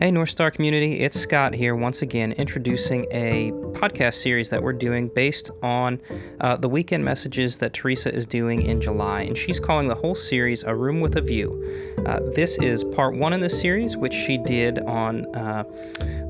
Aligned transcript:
Hey, 0.00 0.12
North 0.12 0.30
Star 0.30 0.52
community, 0.52 1.00
it's 1.00 1.18
Scott 1.18 1.54
here 1.54 1.74
once 1.74 2.02
again 2.02 2.30
introducing 2.30 3.06
a 3.10 3.50
podcast 3.72 4.14
series 4.14 4.48
that 4.50 4.62
we're 4.62 4.72
doing 4.72 5.08
based 5.08 5.50
on 5.60 6.00
uh, 6.40 6.54
the 6.56 6.68
weekend 6.68 7.04
messages 7.04 7.58
that 7.58 7.72
Teresa 7.72 8.14
is 8.14 8.24
doing 8.24 8.62
in 8.62 8.80
July. 8.80 9.22
And 9.22 9.36
she's 9.36 9.58
calling 9.58 9.88
the 9.88 9.96
whole 9.96 10.14
series 10.14 10.62
A 10.62 10.72
Room 10.72 11.00
with 11.00 11.16
a 11.16 11.20
View. 11.20 11.96
Uh, 12.06 12.20
this 12.32 12.58
is 12.58 12.84
part 12.84 13.16
one 13.16 13.32
in 13.32 13.40
the 13.40 13.50
series, 13.50 13.96
which 13.96 14.14
she 14.14 14.38
did 14.38 14.78
on, 14.78 15.34
uh, 15.34 15.64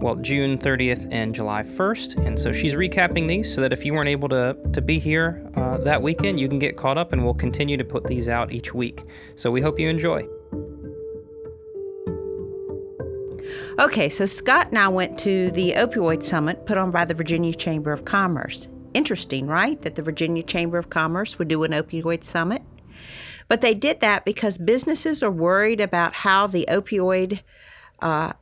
well, 0.01 0.17
June 0.17 0.57
30th 0.57 1.07
and 1.11 1.35
July 1.35 1.63
1st. 1.63 2.27
And 2.27 2.41
so 2.41 2.53
she's 2.53 2.73
recapping 2.73 3.29
these 3.29 3.55
so 3.55 3.61
that 3.61 3.75
if 3.75 3.85
you 3.85 3.93
weren't 3.93 4.09
able 4.09 4.31
to, 4.31 4.57
to 4.73 4.81
be 4.81 4.99
here 4.99 5.47
uh, 5.57 5.77
that 5.77 6.01
weekend, 6.01 6.41
you 6.41 6.49
can 6.49 6.59
get 6.59 6.79
caught 6.79 6.97
up 6.97 7.13
and 7.13 7.23
we'll 7.23 7.35
continue 7.35 7.77
to 7.77 7.85
put 7.85 8.05
these 8.05 8.31
out 8.31 8.51
each 8.51 8.73
week. 8.73 9.05
So 9.37 9.51
we 9.51 9.61
hope 9.61 9.79
you 9.79 9.91
enjoy. 9.91 10.27
Okay, 13.79 14.09
so 14.09 14.27
Scott 14.27 14.71
and 14.71 14.79
I 14.79 14.89
went 14.89 15.17
to 15.21 15.53
the 15.53 15.75
opioid 15.77 16.25
summit 16.25 16.67
put 16.67 16.77
on 16.77 16.91
by 16.91 17.05
the 17.05 17.15
Virginia 17.15 17.55
Chamber 17.55 17.93
of 17.93 18.05
Commerce. 18.05 18.67
Interesting, 18.93 19.47
right? 19.47 19.81
That 19.83 19.95
the 19.95 20.03
Virginia 20.03 20.43
Chamber 20.43 20.79
of 20.79 20.91
Commerce 20.91 21.39
would 21.39 21.47
do 21.47 21.63
an 21.63 21.71
opioid 21.71 22.25
summit. 22.25 22.63
But 23.47 23.61
they 23.61 23.75
did 23.75 24.01
that 24.01 24.25
because 24.25 24.59
businesses 24.59 25.23
are 25.23 25.31
worried 25.31 25.81
about 25.81 26.13
how 26.13 26.49
the 26.49 26.67
opioid 26.69 27.43
uh, 28.01 28.33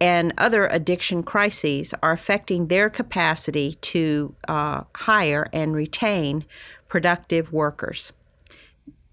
and 0.00 0.32
other 0.38 0.66
addiction 0.66 1.22
crises 1.22 1.92
are 2.02 2.12
affecting 2.12 2.68
their 2.68 2.88
capacity 2.88 3.74
to 3.74 4.34
uh, 4.48 4.84
hire 4.94 5.46
and 5.52 5.74
retain 5.74 6.46
productive 6.88 7.52
workers. 7.52 8.14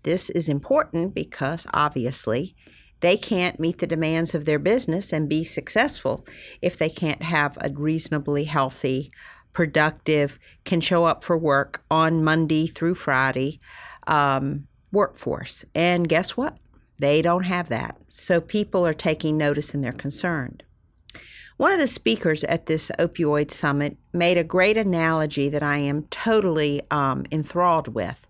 This 0.04 0.30
is 0.30 0.48
important 0.48 1.14
because 1.14 1.68
obviously 1.74 2.56
they 3.04 3.18
can't 3.18 3.60
meet 3.60 3.80
the 3.80 3.86
demands 3.86 4.34
of 4.34 4.46
their 4.46 4.58
business 4.58 5.12
and 5.12 5.28
be 5.28 5.44
successful 5.44 6.26
if 6.62 6.78
they 6.78 6.88
can't 6.88 7.22
have 7.22 7.58
a 7.60 7.70
reasonably 7.70 8.46
healthy, 8.46 9.12
productive, 9.52 10.40
can 10.64 10.80
show 10.80 11.04
up 11.04 11.22
for 11.22 11.38
work 11.38 11.84
on 11.92 12.24
Monday 12.24 12.66
through 12.66 12.96
Friday 12.96 13.60
um, 14.08 14.68
workforce. 14.94 15.66
And 15.76 16.08
guess 16.08 16.38
what? 16.38 16.58
They 16.98 17.22
don't 17.22 17.44
have 17.44 17.68
that. 17.68 17.98
So 18.08 18.40
people 18.40 18.88
are 18.88 18.94
taking 18.94 19.38
notice 19.38 19.74
and 19.74 19.84
they're 19.84 19.92
concerned. 19.92 20.64
One 21.58 21.74
of 21.74 21.80
the 21.80 21.88
speakers 21.88 22.46
at 22.46 22.68
this 22.68 22.90
opioid 22.98 23.52
summit 23.52 23.98
made 24.14 24.38
a 24.38 24.46
great 24.46 24.78
analogy 24.78 25.50
that 25.50 25.62
I 25.62 25.76
am 25.80 26.04
totally 26.04 26.82
um, 26.90 27.26
enthralled 27.34 27.90
with 27.90 28.26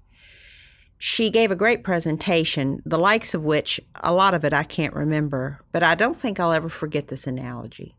she 1.06 1.30
gave 1.30 1.52
a 1.52 1.56
great 1.56 1.84
presentation, 1.84 2.82
the 2.86 2.98
likes 2.98 3.34
of 3.34 3.44
which 3.44 3.78
a 3.96 4.14
lot 4.14 4.34
of 4.34 4.46
it 4.46 4.54
I 4.54 4.64
can't 4.64 4.94
remember, 4.94 5.60
but 5.74 5.84
I 5.84 5.96
don't 5.96 6.16
think 6.16 6.40
I'll 6.40 6.54
ever 6.54 6.70
forget 6.70 7.10
this 7.10 7.28
analogy. 7.28 7.94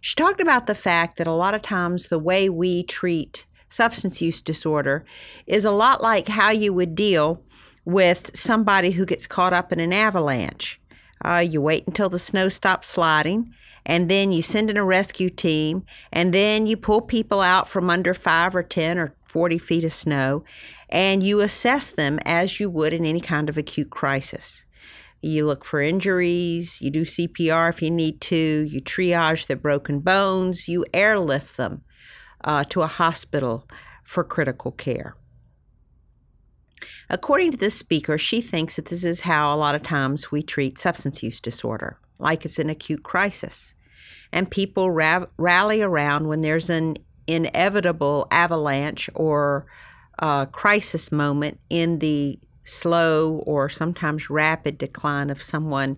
She 0.00 0.16
talked 0.16 0.40
about 0.40 0.66
the 0.66 0.74
fact 0.74 1.16
that 1.18 1.28
a 1.28 1.32
lot 1.32 1.54
of 1.54 1.62
times 1.62 2.08
the 2.08 2.18
way 2.18 2.48
we 2.48 2.82
treat 2.82 3.46
substance 3.68 4.20
use 4.20 4.42
disorder 4.42 5.04
is 5.46 5.64
a 5.64 5.70
lot 5.70 6.02
like 6.02 6.26
how 6.26 6.50
you 6.50 6.72
would 6.72 6.96
deal 6.96 7.40
with 7.84 8.36
somebody 8.36 8.90
who 8.90 9.06
gets 9.06 9.28
caught 9.28 9.52
up 9.52 9.72
in 9.72 9.78
an 9.78 9.92
avalanche. 9.92 10.80
Uh, 11.24 11.46
you 11.48 11.60
wait 11.60 11.86
until 11.86 12.08
the 12.08 12.18
snow 12.18 12.48
stops 12.48 12.88
sliding, 12.88 13.54
and 13.86 14.10
then 14.10 14.32
you 14.32 14.42
send 14.42 14.70
in 14.70 14.76
a 14.76 14.84
rescue 14.84 15.30
team, 15.30 15.84
and 16.12 16.34
then 16.34 16.66
you 16.66 16.76
pull 16.76 17.00
people 17.00 17.40
out 17.40 17.68
from 17.68 17.88
under 17.88 18.12
five 18.12 18.56
or 18.56 18.64
10 18.64 18.98
or 18.98 19.14
40 19.28 19.58
feet 19.58 19.84
of 19.84 19.92
snow, 19.92 20.42
and 20.88 21.22
you 21.22 21.40
assess 21.40 21.90
them 21.90 22.18
as 22.24 22.58
you 22.58 22.70
would 22.70 22.92
in 22.92 23.04
any 23.04 23.20
kind 23.20 23.48
of 23.48 23.58
acute 23.58 23.90
crisis. 23.90 24.64
You 25.20 25.46
look 25.46 25.64
for 25.64 25.82
injuries, 25.82 26.80
you 26.80 26.90
do 26.90 27.02
CPR 27.02 27.68
if 27.68 27.82
you 27.82 27.90
need 27.90 28.20
to, 28.22 28.36
you 28.36 28.80
triage 28.80 29.46
the 29.46 29.56
broken 29.56 30.00
bones, 30.00 30.68
you 30.68 30.84
airlift 30.94 31.56
them 31.56 31.82
uh, 32.44 32.64
to 32.64 32.82
a 32.82 32.86
hospital 32.86 33.68
for 34.04 34.24
critical 34.24 34.72
care. 34.72 35.16
According 37.10 37.50
to 37.52 37.56
this 37.56 37.76
speaker, 37.76 38.16
she 38.16 38.40
thinks 38.40 38.76
that 38.76 38.86
this 38.86 39.02
is 39.02 39.22
how 39.22 39.54
a 39.54 39.56
lot 39.56 39.74
of 39.74 39.82
times 39.82 40.30
we 40.30 40.42
treat 40.42 40.78
substance 40.78 41.22
use 41.22 41.40
disorder, 41.40 41.98
like 42.18 42.44
it's 42.44 42.58
an 42.58 42.70
acute 42.70 43.02
crisis. 43.02 43.74
And 44.30 44.50
people 44.50 44.90
ra- 44.90 45.26
rally 45.36 45.82
around 45.82 46.28
when 46.28 46.42
there's 46.42 46.70
an 46.70 46.96
inevitable 47.28 48.26
avalanche 48.30 49.08
or 49.14 49.66
uh, 50.18 50.46
crisis 50.46 51.12
moment 51.12 51.60
in 51.70 52.00
the 52.00 52.38
slow 52.64 53.42
or 53.46 53.68
sometimes 53.68 54.28
rapid 54.28 54.78
decline 54.78 55.30
of 55.30 55.40
someone 55.40 55.96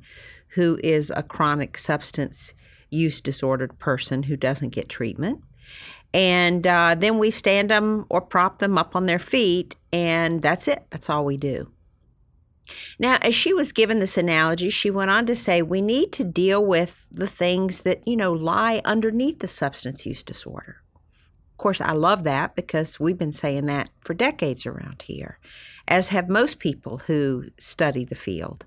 who 0.48 0.78
is 0.82 1.12
a 1.16 1.22
chronic 1.22 1.78
substance 1.78 2.52
use 2.90 3.20
disordered 3.20 3.78
person 3.78 4.24
who 4.24 4.36
doesn't 4.36 4.70
get 4.70 4.88
treatment. 4.88 5.42
And 6.12 6.66
uh, 6.66 6.96
then 6.98 7.18
we 7.18 7.30
stand 7.30 7.70
them 7.70 8.04
or 8.08 8.20
prop 8.20 8.58
them 8.58 8.76
up 8.76 8.96
on 8.96 9.06
their 9.06 9.20
feet, 9.20 9.76
and 9.92 10.42
that's 10.42 10.66
it. 10.66 10.84
That's 10.90 11.08
all 11.08 11.24
we 11.24 11.36
do. 11.36 11.70
Now, 12.98 13.18
as 13.22 13.34
she 13.34 13.54
was 13.54 13.72
given 13.72 14.00
this 14.00 14.18
analogy, 14.18 14.70
she 14.70 14.90
went 14.90 15.10
on 15.10 15.26
to 15.26 15.36
say 15.36 15.62
we 15.62 15.80
need 15.80 16.12
to 16.12 16.24
deal 16.24 16.64
with 16.64 17.06
the 17.10 17.26
things 17.26 17.82
that, 17.82 18.06
you 18.06 18.16
know, 18.16 18.32
lie 18.32 18.82
underneath 18.84 19.38
the 19.38 19.48
substance 19.48 20.04
use 20.04 20.22
disorder 20.22 20.82
course, 21.60 21.80
I 21.80 21.92
love 21.92 22.24
that 22.24 22.56
because 22.56 22.98
we've 22.98 23.18
been 23.18 23.32
saying 23.32 23.66
that 23.66 23.90
for 24.00 24.14
decades 24.14 24.64
around 24.64 25.02
here, 25.02 25.38
as 25.86 26.08
have 26.08 26.28
most 26.28 26.58
people 26.58 26.98
who 26.98 27.44
study 27.58 28.04
the 28.04 28.14
field. 28.14 28.64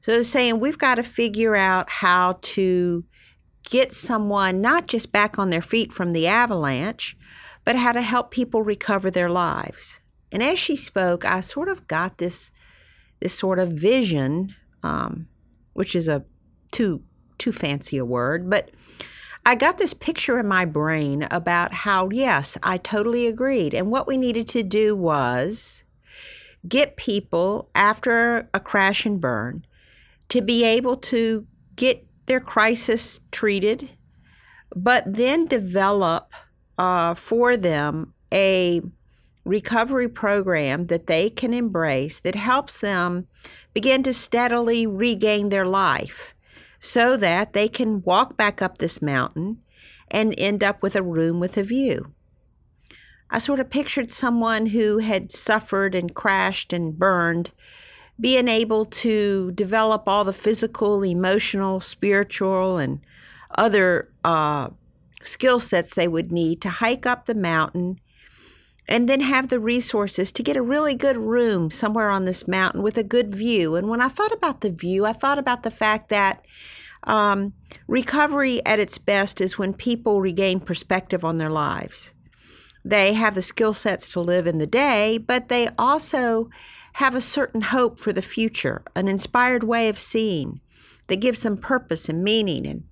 So 0.00 0.20
saying 0.22 0.58
we've 0.58 0.78
got 0.78 0.96
to 0.96 1.02
figure 1.02 1.54
out 1.54 1.88
how 1.88 2.38
to 2.42 3.04
get 3.70 3.92
someone 3.92 4.60
not 4.60 4.88
just 4.88 5.12
back 5.12 5.38
on 5.38 5.50
their 5.50 5.62
feet 5.62 5.92
from 5.92 6.12
the 6.12 6.26
avalanche, 6.26 7.16
but 7.64 7.76
how 7.76 7.92
to 7.92 8.02
help 8.02 8.30
people 8.30 8.62
recover 8.62 9.10
their 9.10 9.30
lives. 9.30 10.00
And 10.32 10.42
as 10.42 10.58
she 10.58 10.74
spoke, 10.74 11.24
I 11.24 11.40
sort 11.40 11.68
of 11.68 11.86
got 11.86 12.18
this 12.18 12.50
this 13.20 13.32
sort 13.32 13.58
of 13.60 13.70
vision, 13.70 14.54
um, 14.82 15.28
which 15.72 15.94
is 15.94 16.08
a 16.08 16.24
too 16.72 17.02
too 17.38 17.52
fancy 17.52 17.96
a 17.96 18.04
word, 18.04 18.50
but 18.50 18.70
I 19.46 19.54
got 19.56 19.76
this 19.76 19.92
picture 19.92 20.38
in 20.38 20.48
my 20.48 20.64
brain 20.64 21.26
about 21.30 21.72
how, 21.72 22.08
yes, 22.10 22.56
I 22.62 22.78
totally 22.78 23.26
agreed. 23.26 23.74
And 23.74 23.90
what 23.90 24.06
we 24.06 24.16
needed 24.16 24.48
to 24.48 24.62
do 24.62 24.96
was 24.96 25.84
get 26.66 26.96
people 26.96 27.68
after 27.74 28.48
a 28.54 28.60
crash 28.60 29.04
and 29.04 29.20
burn 29.20 29.66
to 30.30 30.40
be 30.40 30.64
able 30.64 30.96
to 30.96 31.46
get 31.76 32.06
their 32.24 32.40
crisis 32.40 33.20
treated, 33.30 33.90
but 34.74 35.04
then 35.06 35.44
develop 35.44 36.32
uh, 36.78 37.14
for 37.14 37.56
them 37.56 38.14
a 38.32 38.80
recovery 39.44 40.08
program 40.08 40.86
that 40.86 41.06
they 41.06 41.28
can 41.28 41.52
embrace 41.52 42.18
that 42.20 42.34
helps 42.34 42.80
them 42.80 43.28
begin 43.74 44.02
to 44.02 44.14
steadily 44.14 44.86
regain 44.86 45.50
their 45.50 45.66
life 45.66 46.33
so 46.84 47.16
that 47.16 47.54
they 47.54 47.66
can 47.66 48.02
walk 48.02 48.36
back 48.36 48.60
up 48.60 48.76
this 48.76 49.00
mountain 49.00 49.56
and 50.10 50.34
end 50.36 50.62
up 50.62 50.82
with 50.82 50.94
a 50.94 51.02
room 51.02 51.40
with 51.40 51.56
a 51.56 51.62
view. 51.62 52.12
I 53.30 53.38
sort 53.38 53.58
of 53.58 53.70
pictured 53.70 54.10
someone 54.10 54.66
who 54.66 54.98
had 54.98 55.32
suffered 55.32 55.94
and 55.94 56.14
crashed 56.14 56.74
and 56.74 56.98
burned 56.98 57.52
being 58.20 58.48
able 58.48 58.84
to 58.84 59.50
develop 59.52 60.06
all 60.06 60.24
the 60.24 60.34
physical, 60.34 61.02
emotional, 61.02 61.80
spiritual, 61.80 62.76
and 62.76 63.00
other 63.56 64.10
uh, 64.22 64.68
skill 65.22 65.60
sets 65.60 65.94
they 65.94 66.06
would 66.06 66.30
need 66.30 66.60
to 66.60 66.68
hike 66.68 67.06
up 67.06 67.24
the 67.24 67.34
mountain 67.34 67.98
and 68.86 69.08
then 69.08 69.20
have 69.20 69.48
the 69.48 69.58
resources 69.58 70.30
to 70.32 70.42
get 70.42 70.56
a 70.56 70.62
really 70.62 70.94
good 70.94 71.16
room 71.16 71.70
somewhere 71.70 72.10
on 72.10 72.24
this 72.24 72.46
mountain 72.46 72.82
with 72.82 72.98
a 72.98 73.02
good 73.02 73.34
view. 73.34 73.76
And 73.76 73.88
when 73.88 74.00
I 74.00 74.08
thought 74.08 74.32
about 74.32 74.60
the 74.60 74.70
view, 74.70 75.06
I 75.06 75.12
thought 75.12 75.38
about 75.38 75.62
the 75.62 75.70
fact 75.70 76.08
that 76.10 76.44
um, 77.04 77.52
recovery 77.86 78.64
at 78.66 78.80
its 78.80 78.98
best 78.98 79.40
is 79.40 79.58
when 79.58 79.74
people 79.74 80.20
regain 80.20 80.60
perspective 80.60 81.24
on 81.24 81.38
their 81.38 81.50
lives. 81.50 82.12
They 82.84 83.14
have 83.14 83.34
the 83.34 83.42
skill 83.42 83.72
sets 83.72 84.12
to 84.12 84.20
live 84.20 84.46
in 84.46 84.58
the 84.58 84.66
day, 84.66 85.16
but 85.16 85.48
they 85.48 85.68
also 85.78 86.50
have 86.94 87.14
a 87.14 87.20
certain 87.20 87.62
hope 87.62 87.98
for 87.98 88.12
the 88.12 88.22
future, 88.22 88.82
an 88.94 89.08
inspired 89.08 89.64
way 89.64 89.88
of 89.88 89.98
seeing 89.98 90.60
that 91.08 91.16
gives 91.16 91.42
them 91.42 91.56
purpose 91.56 92.08
and 92.08 92.22
meaning 92.22 92.66
and 92.66 92.84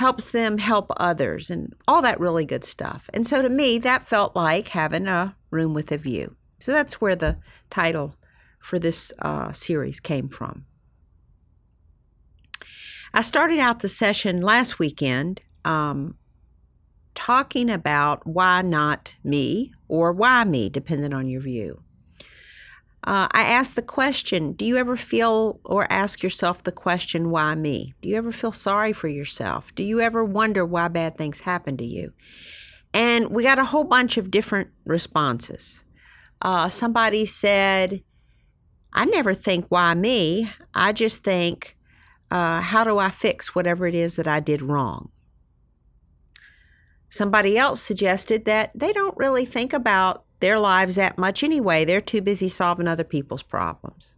helps 0.00 0.30
them 0.30 0.56
help 0.56 0.90
others 0.96 1.50
and 1.50 1.74
all 1.86 2.00
that 2.00 2.18
really 2.18 2.46
good 2.46 2.64
stuff. 2.64 3.10
And 3.12 3.26
so 3.26 3.42
to 3.42 3.50
me, 3.50 3.78
that 3.80 4.08
felt 4.08 4.34
like 4.34 4.68
having 4.68 5.06
a 5.06 5.36
room 5.50 5.74
with 5.74 5.92
a 5.92 5.98
view. 5.98 6.36
So 6.58 6.72
that's 6.72 7.02
where 7.02 7.14
the 7.14 7.36
title 7.68 8.16
for 8.60 8.78
this 8.78 9.12
uh, 9.18 9.52
series 9.52 10.00
came 10.00 10.30
from. 10.30 10.64
I 13.12 13.20
started 13.20 13.58
out 13.58 13.80
the 13.80 13.90
session 13.90 14.40
last 14.40 14.78
weekend 14.78 15.42
um, 15.66 16.14
talking 17.14 17.68
about 17.68 18.26
why 18.26 18.62
not 18.62 19.16
me 19.22 19.74
or 19.86 20.12
why 20.12 20.44
me, 20.44 20.70
depending 20.70 21.12
on 21.12 21.28
your 21.28 21.42
view. 21.42 21.82
Uh, 23.02 23.28
I 23.32 23.42
ask 23.44 23.74
the 23.74 23.82
question 23.82 24.52
Do 24.52 24.64
you 24.64 24.76
ever 24.76 24.96
feel 24.96 25.60
or 25.64 25.90
ask 25.90 26.22
yourself 26.22 26.62
the 26.62 26.72
question, 26.72 27.30
why 27.30 27.54
me? 27.54 27.94
Do 28.02 28.08
you 28.08 28.16
ever 28.16 28.32
feel 28.32 28.52
sorry 28.52 28.92
for 28.92 29.08
yourself? 29.08 29.74
Do 29.74 29.82
you 29.82 30.00
ever 30.00 30.24
wonder 30.24 30.64
why 30.64 30.88
bad 30.88 31.16
things 31.16 31.40
happen 31.40 31.76
to 31.78 31.84
you? 31.84 32.12
And 32.92 33.28
we 33.28 33.44
got 33.44 33.58
a 33.58 33.64
whole 33.64 33.84
bunch 33.84 34.16
of 34.16 34.30
different 34.30 34.70
responses. 34.84 35.82
Uh, 36.42 36.68
somebody 36.68 37.24
said, 37.24 38.02
I 38.92 39.04
never 39.04 39.34
think, 39.34 39.66
why 39.68 39.94
me? 39.94 40.50
I 40.74 40.92
just 40.92 41.22
think, 41.22 41.76
uh, 42.30 42.60
how 42.60 42.84
do 42.84 42.98
I 42.98 43.10
fix 43.10 43.54
whatever 43.54 43.86
it 43.86 43.94
is 43.94 44.16
that 44.16 44.26
I 44.26 44.40
did 44.40 44.62
wrong? 44.62 45.10
Somebody 47.08 47.56
else 47.58 47.82
suggested 47.82 48.44
that 48.44 48.72
they 48.74 48.92
don't 48.92 49.16
really 49.16 49.44
think 49.44 49.72
about 49.72 50.24
their 50.40 50.58
lives 50.58 50.96
that 50.96 51.18
much 51.18 51.42
anyway. 51.42 51.84
They're 51.84 52.00
too 52.00 52.20
busy 52.20 52.48
solving 52.48 52.88
other 52.88 53.04
people's 53.04 53.42
problems. 53.42 54.16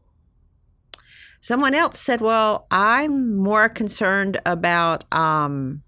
Someone 1.41 1.75
else 1.75 1.99
said, 1.99 2.21
Well, 2.21 2.67
I'm 2.71 3.37
more 3.37 3.69
concerned 3.69 4.41
about 4.47 5.05
um, 5.13 5.83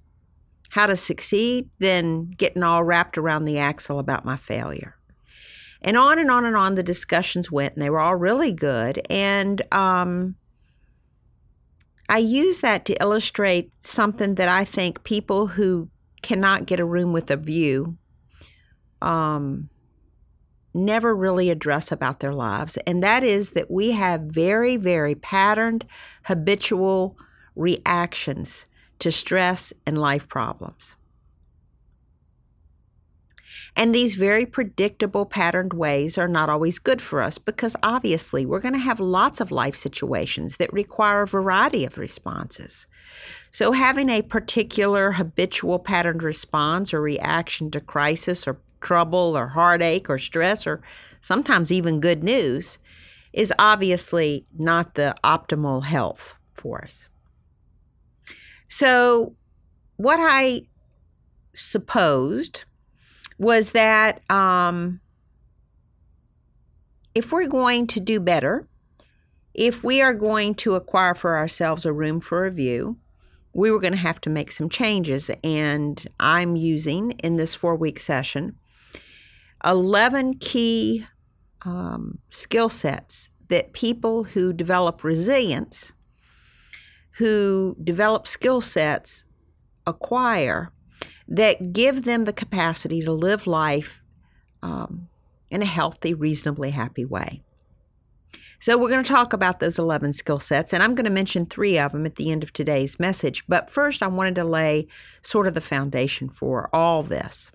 how 0.70 0.86
to 0.86 0.96
succeed 0.96 1.70
than 1.78 2.30
getting 2.30 2.64
all 2.64 2.82
wrapped 2.82 3.16
around 3.16 3.44
the 3.44 3.58
axle 3.58 4.00
about 4.00 4.24
my 4.24 4.36
failure. 4.36 4.96
And 5.80 5.96
on 5.96 6.18
and 6.18 6.30
on 6.30 6.44
and 6.44 6.56
on 6.56 6.74
the 6.74 6.82
discussions 6.82 7.52
went, 7.52 7.74
and 7.74 7.82
they 7.82 7.90
were 7.90 8.00
all 8.00 8.16
really 8.16 8.52
good. 8.52 9.00
And 9.10 9.62
um, 9.72 10.34
I 12.08 12.18
use 12.18 12.60
that 12.62 12.84
to 12.86 13.00
illustrate 13.00 13.70
something 13.80 14.34
that 14.34 14.48
I 14.48 14.64
think 14.64 15.04
people 15.04 15.48
who 15.48 15.88
cannot 16.22 16.66
get 16.66 16.80
a 16.80 16.84
room 16.84 17.12
with 17.12 17.30
a 17.30 17.36
view 17.36 17.96
um, 19.02 19.68
never 20.74 21.14
really 21.14 21.50
address 21.50 21.92
about 21.92 22.20
their 22.20 22.34
lives. 22.34 22.76
And 22.86 23.02
that 23.02 23.22
is 23.22 23.50
that 23.50 23.70
we 23.70 23.92
have 23.92 24.22
very, 24.22 24.76
very 24.76 25.14
patterned, 25.14 25.86
habitual 26.24 27.16
reactions 27.54 28.66
to 28.98 29.12
stress 29.12 29.72
and 29.86 29.96
life 29.96 30.28
problems. 30.28 30.96
And 33.76 33.92
these 33.94 34.14
very 34.14 34.46
predictable, 34.46 35.26
patterned 35.26 35.72
ways 35.72 36.16
are 36.16 36.28
not 36.28 36.48
always 36.48 36.78
good 36.78 37.02
for 37.02 37.20
us 37.20 37.38
because 37.38 37.74
obviously 37.82 38.46
we're 38.46 38.60
going 38.60 38.74
to 38.74 38.80
have 38.80 39.00
lots 39.00 39.40
of 39.40 39.50
life 39.50 39.74
situations 39.74 40.58
that 40.58 40.72
require 40.72 41.22
a 41.22 41.26
variety 41.26 41.84
of 41.84 41.98
responses. 41.98 42.86
So, 43.50 43.72
having 43.72 44.10
a 44.10 44.22
particular 44.22 45.12
habitual 45.12 45.80
patterned 45.80 46.22
response 46.22 46.94
or 46.94 47.00
reaction 47.00 47.70
to 47.72 47.80
crisis 47.80 48.46
or 48.46 48.60
trouble 48.84 49.36
or 49.36 49.48
heartache 49.48 50.08
or 50.08 50.18
stress 50.18 50.66
or 50.66 50.80
sometimes 51.20 51.72
even 51.72 51.98
good 51.98 52.22
news 52.22 52.78
is 53.32 53.52
obviously 53.58 54.46
not 54.56 54.94
the 54.94 55.14
optimal 55.24 55.82
health 55.82 56.36
for 56.52 56.84
us. 56.84 57.08
So, 58.68 59.34
what 59.96 60.18
I 60.20 60.62
supposed 61.54 62.64
was 63.38 63.72
that 63.72 64.28
um, 64.30 65.00
if 67.14 67.32
we're 67.32 67.48
going 67.48 67.86
to 67.88 68.00
do 68.00 68.20
better, 68.20 68.66
if 69.54 69.84
we 69.84 70.00
are 70.00 70.14
going 70.14 70.54
to 70.56 70.74
acquire 70.74 71.14
for 71.14 71.36
ourselves 71.36 71.84
a 71.84 71.92
room 71.92 72.20
for 72.20 72.42
review, 72.42 72.98
we 73.52 73.70
were 73.70 73.78
going 73.78 73.92
to 73.92 73.98
have 73.98 74.20
to 74.22 74.30
make 74.30 74.50
some 74.50 74.68
changes. 74.68 75.30
And 75.42 76.04
I'm 76.18 76.56
using 76.56 77.12
in 77.12 77.36
this 77.36 77.54
four 77.54 77.76
week 77.76 78.00
session 78.00 78.56
11 79.64 80.34
key 80.34 81.06
um, 81.62 82.18
skill 82.30 82.68
sets 82.68 83.30
that 83.48 83.72
people 83.72 84.24
who 84.24 84.52
develop 84.52 85.04
resilience, 85.04 85.92
who 87.12 87.76
develop 87.82 88.26
skill 88.26 88.60
sets, 88.60 89.24
acquire 89.86 90.72
that 91.28 91.72
give 91.72 92.04
them 92.04 92.24
the 92.24 92.32
capacity 92.32 93.00
to 93.02 93.12
live 93.12 93.46
life 93.46 94.02
um, 94.62 95.08
in 95.50 95.62
a 95.62 95.66
healthy, 95.66 96.12
reasonably 96.14 96.70
happy 96.70 97.04
way. 97.04 97.42
So, 98.58 98.78
we're 98.78 98.88
going 98.88 99.04
to 99.04 99.12
talk 99.12 99.32
about 99.32 99.60
those 99.60 99.78
11 99.78 100.14
skill 100.14 100.38
sets, 100.38 100.72
and 100.72 100.82
I'm 100.82 100.94
going 100.94 101.04
to 101.04 101.10
mention 101.10 101.44
three 101.44 101.78
of 101.78 101.92
them 101.92 102.06
at 102.06 102.16
the 102.16 102.30
end 102.30 102.42
of 102.42 102.52
today's 102.52 102.98
message. 102.98 103.44
But 103.46 103.68
first, 103.68 104.02
I 104.02 104.06
wanted 104.06 104.36
to 104.36 104.44
lay 104.44 104.86
sort 105.22 105.46
of 105.46 105.54
the 105.54 105.60
foundation 105.60 106.30
for 106.30 106.70
all 106.72 107.02
this. 107.02 107.50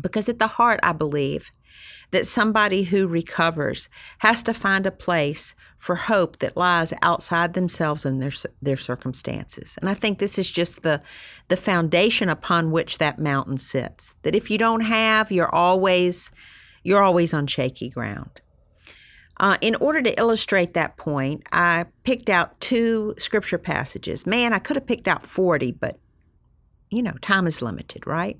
Because 0.00 0.28
at 0.28 0.38
the 0.38 0.46
heart, 0.46 0.80
I 0.82 0.92
believe 0.92 1.52
that 2.10 2.26
somebody 2.26 2.84
who 2.84 3.06
recovers 3.06 3.88
has 4.18 4.42
to 4.42 4.54
find 4.54 4.86
a 4.86 4.90
place 4.90 5.54
for 5.78 5.94
hope 5.94 6.38
that 6.38 6.56
lies 6.56 6.92
outside 7.02 7.54
themselves 7.54 8.04
and 8.04 8.20
their 8.20 8.32
their 8.60 8.76
circumstances. 8.76 9.78
And 9.80 9.88
I 9.88 9.94
think 9.94 10.18
this 10.18 10.38
is 10.38 10.50
just 10.50 10.82
the 10.82 11.00
the 11.48 11.56
foundation 11.56 12.28
upon 12.28 12.70
which 12.70 12.98
that 12.98 13.18
mountain 13.18 13.58
sits. 13.58 14.14
That 14.22 14.34
if 14.34 14.50
you 14.50 14.58
don't 14.58 14.82
have, 14.82 15.32
you're 15.32 15.54
always 15.54 16.30
you're 16.82 17.02
always 17.02 17.32
on 17.32 17.46
shaky 17.46 17.88
ground. 17.88 18.40
Uh, 19.38 19.56
in 19.62 19.74
order 19.76 20.02
to 20.02 20.18
illustrate 20.20 20.74
that 20.74 20.98
point, 20.98 21.42
I 21.50 21.86
picked 22.04 22.28
out 22.28 22.60
two 22.60 23.14
scripture 23.16 23.56
passages. 23.56 24.26
Man, 24.26 24.52
I 24.52 24.58
could 24.58 24.76
have 24.76 24.86
picked 24.86 25.08
out 25.08 25.26
40, 25.26 25.72
but 25.72 25.98
you 26.90 27.02
know, 27.02 27.14
time 27.22 27.46
is 27.46 27.62
limited, 27.62 28.06
right? 28.06 28.38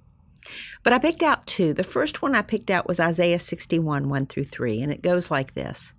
But 0.83 0.93
I 0.93 0.99
picked 0.99 1.23
out 1.23 1.47
two. 1.47 1.75
The 1.75 1.85
first 1.85 2.23
one 2.23 2.35
I 2.35 2.43
picked 2.43 2.71
out 2.71 2.89
was 2.89 3.01
Isaiah 3.01 3.39
61, 3.39 4.09
1 4.09 4.27
through 4.27 4.45
3, 4.45 4.83
and 4.83 4.93
it 4.93 5.03
goes 5.03 5.31
like 5.31 5.55
this 5.55 5.95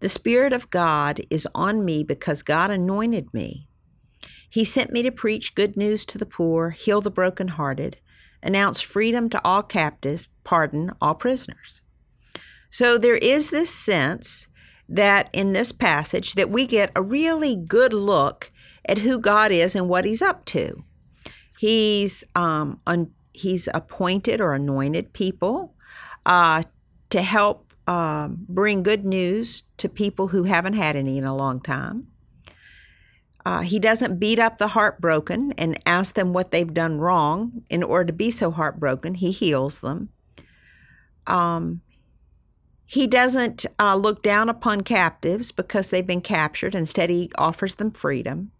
The 0.00 0.08
Spirit 0.08 0.52
of 0.52 0.70
God 0.70 1.20
is 1.30 1.48
on 1.54 1.84
me 1.84 2.04
because 2.04 2.42
God 2.42 2.70
anointed 2.70 3.32
me. 3.32 3.68
He 4.48 4.64
sent 4.64 4.92
me 4.92 5.02
to 5.02 5.10
preach 5.10 5.54
good 5.54 5.76
news 5.76 6.04
to 6.06 6.18
the 6.18 6.26
poor, 6.26 6.70
heal 6.70 7.00
the 7.00 7.10
brokenhearted, 7.10 7.96
announce 8.42 8.80
freedom 8.80 9.30
to 9.30 9.40
all 9.44 9.62
captives, 9.62 10.28
pardon 10.44 10.92
all 11.00 11.14
prisoners. 11.14 11.82
So 12.70 12.98
there 12.98 13.16
is 13.16 13.50
this 13.50 13.70
sense 13.70 14.48
that 14.88 15.30
in 15.32 15.52
this 15.52 15.72
passage 15.72 16.34
that 16.34 16.50
we 16.50 16.66
get 16.66 16.92
a 16.94 17.02
really 17.02 17.56
good 17.56 17.92
look 17.92 18.52
at 18.84 18.98
who 18.98 19.18
God 19.18 19.52
is 19.52 19.74
and 19.74 19.88
what 19.88 20.04
he's 20.04 20.22
up 20.22 20.44
to. 20.46 20.84
He's 21.58 22.24
um, 22.34 22.80
he's 23.32 23.68
appointed 23.72 24.40
or 24.40 24.54
anointed 24.54 25.12
people 25.12 25.74
uh, 26.26 26.62
to 27.10 27.22
help 27.22 27.72
uh, 27.86 28.28
bring 28.28 28.82
good 28.82 29.04
news 29.04 29.64
to 29.76 29.88
people 29.88 30.28
who 30.28 30.44
haven't 30.44 30.74
had 30.74 30.96
any 30.96 31.18
in 31.18 31.24
a 31.24 31.36
long 31.36 31.60
time. 31.60 32.06
Uh, 33.44 33.62
he 33.62 33.78
doesn't 33.78 34.20
beat 34.20 34.38
up 34.38 34.58
the 34.58 34.68
heartbroken 34.68 35.52
and 35.58 35.80
ask 35.84 36.14
them 36.14 36.32
what 36.32 36.52
they've 36.52 36.74
done 36.74 36.98
wrong 36.98 37.64
in 37.68 37.82
order 37.82 38.04
to 38.04 38.12
be 38.12 38.30
so 38.30 38.52
heartbroken. 38.52 39.14
He 39.14 39.32
heals 39.32 39.80
them. 39.80 40.10
Um, 41.26 41.80
he 42.86 43.06
doesn't 43.06 43.66
uh, 43.80 43.96
look 43.96 44.22
down 44.22 44.48
upon 44.48 44.82
captives 44.82 45.50
because 45.50 45.90
they've 45.90 46.06
been 46.06 46.20
captured. 46.20 46.74
Instead, 46.74 47.10
he 47.10 47.30
offers 47.36 47.76
them 47.76 47.90
freedom. 47.90 48.52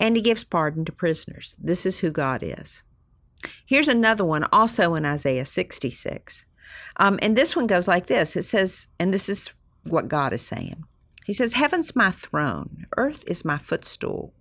And 0.00 0.16
he 0.16 0.22
gives 0.22 0.44
pardon 0.44 0.84
to 0.84 0.92
prisoners. 0.92 1.56
This 1.58 1.84
is 1.84 1.98
who 1.98 2.10
God 2.10 2.42
is. 2.42 2.82
Here's 3.66 3.88
another 3.88 4.24
one, 4.24 4.44
also 4.52 4.94
in 4.94 5.04
Isaiah 5.04 5.44
66. 5.44 6.44
Um, 6.96 7.18
and 7.22 7.36
this 7.36 7.54
one 7.54 7.66
goes 7.66 7.88
like 7.88 8.06
this 8.06 8.36
it 8.36 8.44
says, 8.44 8.88
and 8.98 9.12
this 9.12 9.28
is 9.28 9.52
what 9.84 10.08
God 10.08 10.32
is 10.32 10.42
saying 10.42 10.84
He 11.24 11.32
says, 11.32 11.54
Heaven's 11.54 11.96
my 11.96 12.10
throne, 12.10 12.86
earth 12.96 13.24
is 13.26 13.44
my 13.44 13.58
footstool. 13.58 14.34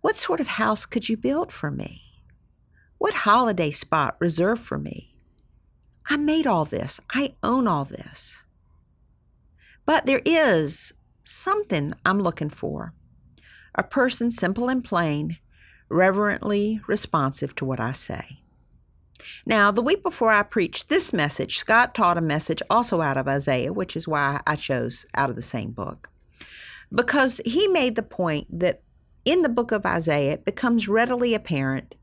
What 0.00 0.16
sort 0.16 0.40
of 0.40 0.48
house 0.48 0.86
could 0.86 1.08
you 1.08 1.16
build 1.16 1.52
for 1.52 1.70
me? 1.70 2.02
What 2.98 3.14
holiday 3.14 3.70
spot 3.70 4.16
reserved 4.20 4.62
for 4.62 4.78
me? 4.78 5.14
I 6.10 6.16
made 6.16 6.46
all 6.46 6.64
this, 6.64 7.00
I 7.12 7.34
own 7.42 7.66
all 7.66 7.84
this. 7.84 8.44
But 9.84 10.06
there 10.06 10.22
is 10.24 10.92
something 11.24 11.94
I'm 12.04 12.20
looking 12.20 12.50
for 12.50 12.94
a 13.74 13.82
person 13.82 14.30
simple 14.30 14.68
and 14.68 14.82
plain 14.82 15.38
reverently 15.88 16.80
responsive 16.86 17.54
to 17.56 17.64
what 17.64 17.80
I 17.80 17.92
say. 17.92 18.42
Now, 19.44 19.70
the 19.70 19.82
week 19.82 20.02
before 20.02 20.32
I 20.32 20.42
preached 20.42 20.88
this 20.88 21.12
message, 21.12 21.58
Scott 21.58 21.94
taught 21.94 22.18
a 22.18 22.22
message 22.22 22.62
also 22.70 23.00
out 23.00 23.16
of 23.16 23.28
Isaiah, 23.28 23.72
which 23.72 23.96
is 23.96 24.08
why 24.08 24.40
I 24.46 24.56
chose 24.56 25.06
out 25.14 25.30
of 25.30 25.36
the 25.36 25.42
same 25.42 25.70
book. 25.70 26.10
Because 26.94 27.40
he 27.44 27.68
made 27.68 27.94
the 27.94 28.02
point 28.02 28.46
that 28.58 28.82
in 29.24 29.42
the 29.42 29.48
book 29.48 29.72
of 29.72 29.84
Isaiah, 29.84 30.34
it 30.34 30.44
becomes 30.44 30.88
readily 30.88 31.34
apparent 31.34 31.94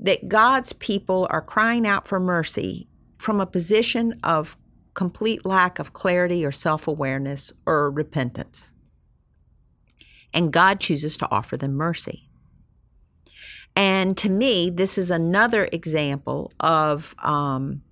that 0.00 0.28
God's 0.28 0.72
people 0.74 1.26
are 1.30 1.40
crying 1.40 1.86
out 1.86 2.06
for 2.06 2.20
mercy 2.20 2.88
from 3.16 3.40
a 3.40 3.46
position 3.46 4.18
of 4.22 4.56
complete 4.94 5.46
lack 5.46 5.78
of 5.78 5.92
clarity 5.92 6.44
or 6.44 6.52
self 6.52 6.86
awareness 6.86 7.52
or 7.66 7.90
repentance. 7.90 8.70
And 10.34 10.52
God 10.52 10.80
chooses 10.80 11.16
to 11.18 11.30
offer 11.30 11.56
them 11.56 11.74
mercy. 11.74 12.27
And 13.78 14.16
to 14.18 14.28
me, 14.28 14.70
this 14.70 14.98
is 14.98 15.08
another 15.08 15.68
example 15.70 16.52
of 16.58 17.14
um, 17.22 17.82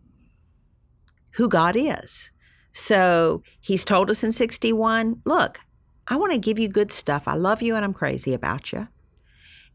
who 1.34 1.48
God 1.48 1.76
is. 1.76 2.32
So 2.72 3.44
he's 3.60 3.84
told 3.84 4.10
us 4.10 4.24
in 4.24 4.32
61 4.32 5.22
look, 5.24 5.60
I 6.08 6.16
want 6.16 6.32
to 6.32 6.38
give 6.38 6.58
you 6.58 6.68
good 6.68 6.90
stuff. 6.90 7.28
I 7.28 7.34
love 7.34 7.62
you 7.62 7.76
and 7.76 7.84
I'm 7.84 7.94
crazy 7.94 8.34
about 8.34 8.72
you. 8.72 8.88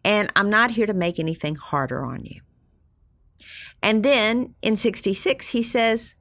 And 0.03 0.30
I'm 0.36 0.50
not 0.50 0.72
here 0.72 0.86
to 0.86 0.94
make 0.94 1.18
anything 1.18 1.56
harder 1.56 2.03
on 2.03 2.25
you. 2.25 2.41
And 3.82 4.03
then 4.03 4.53
in 4.62 4.75
66, 4.75 5.48
he 5.48 5.63
says, 5.63 6.15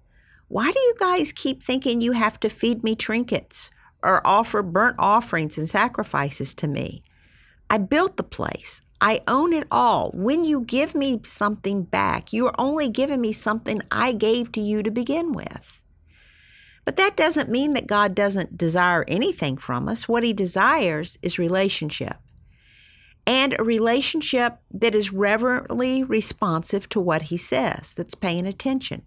Why 0.46 0.70
do 0.70 0.78
you 0.78 0.94
guys 1.00 1.32
keep 1.32 1.64
thinking 1.64 2.00
you 2.00 2.12
have 2.12 2.38
to 2.40 2.48
feed 2.48 2.84
me 2.84 2.94
trinkets 2.94 3.72
or 4.04 4.24
offer 4.24 4.62
burnt 4.62 4.96
offerings 5.00 5.58
and 5.58 5.68
sacrifices 5.68 6.54
to 6.54 6.68
me? 6.68 7.02
I 7.68 7.78
built 7.78 8.16
the 8.16 8.22
place. 8.22 8.82
I 9.00 9.22
own 9.26 9.52
it 9.52 9.66
all. 9.70 10.10
When 10.12 10.44
you 10.44 10.60
give 10.60 10.94
me 10.94 11.20
something 11.24 11.84
back, 11.84 12.32
you 12.32 12.46
are 12.46 12.54
only 12.58 12.88
giving 12.88 13.20
me 13.20 13.32
something 13.32 13.80
I 13.90 14.12
gave 14.12 14.52
to 14.52 14.60
you 14.60 14.82
to 14.82 14.90
begin 14.90 15.32
with. 15.32 15.80
But 16.84 16.96
that 16.96 17.16
doesn't 17.16 17.48
mean 17.48 17.74
that 17.74 17.86
God 17.86 18.14
doesn't 18.14 18.58
desire 18.58 19.04
anything 19.08 19.56
from 19.56 19.88
us. 19.88 20.08
What 20.08 20.22
He 20.22 20.32
desires 20.32 21.18
is 21.22 21.38
relationship 21.38 22.16
and 23.26 23.54
a 23.58 23.62
relationship 23.62 24.58
that 24.72 24.94
is 24.94 25.12
reverently 25.12 26.02
responsive 26.02 26.88
to 26.88 27.00
what 27.00 27.22
He 27.22 27.36
says, 27.36 27.92
that's 27.92 28.14
paying 28.14 28.46
attention. 28.46 29.02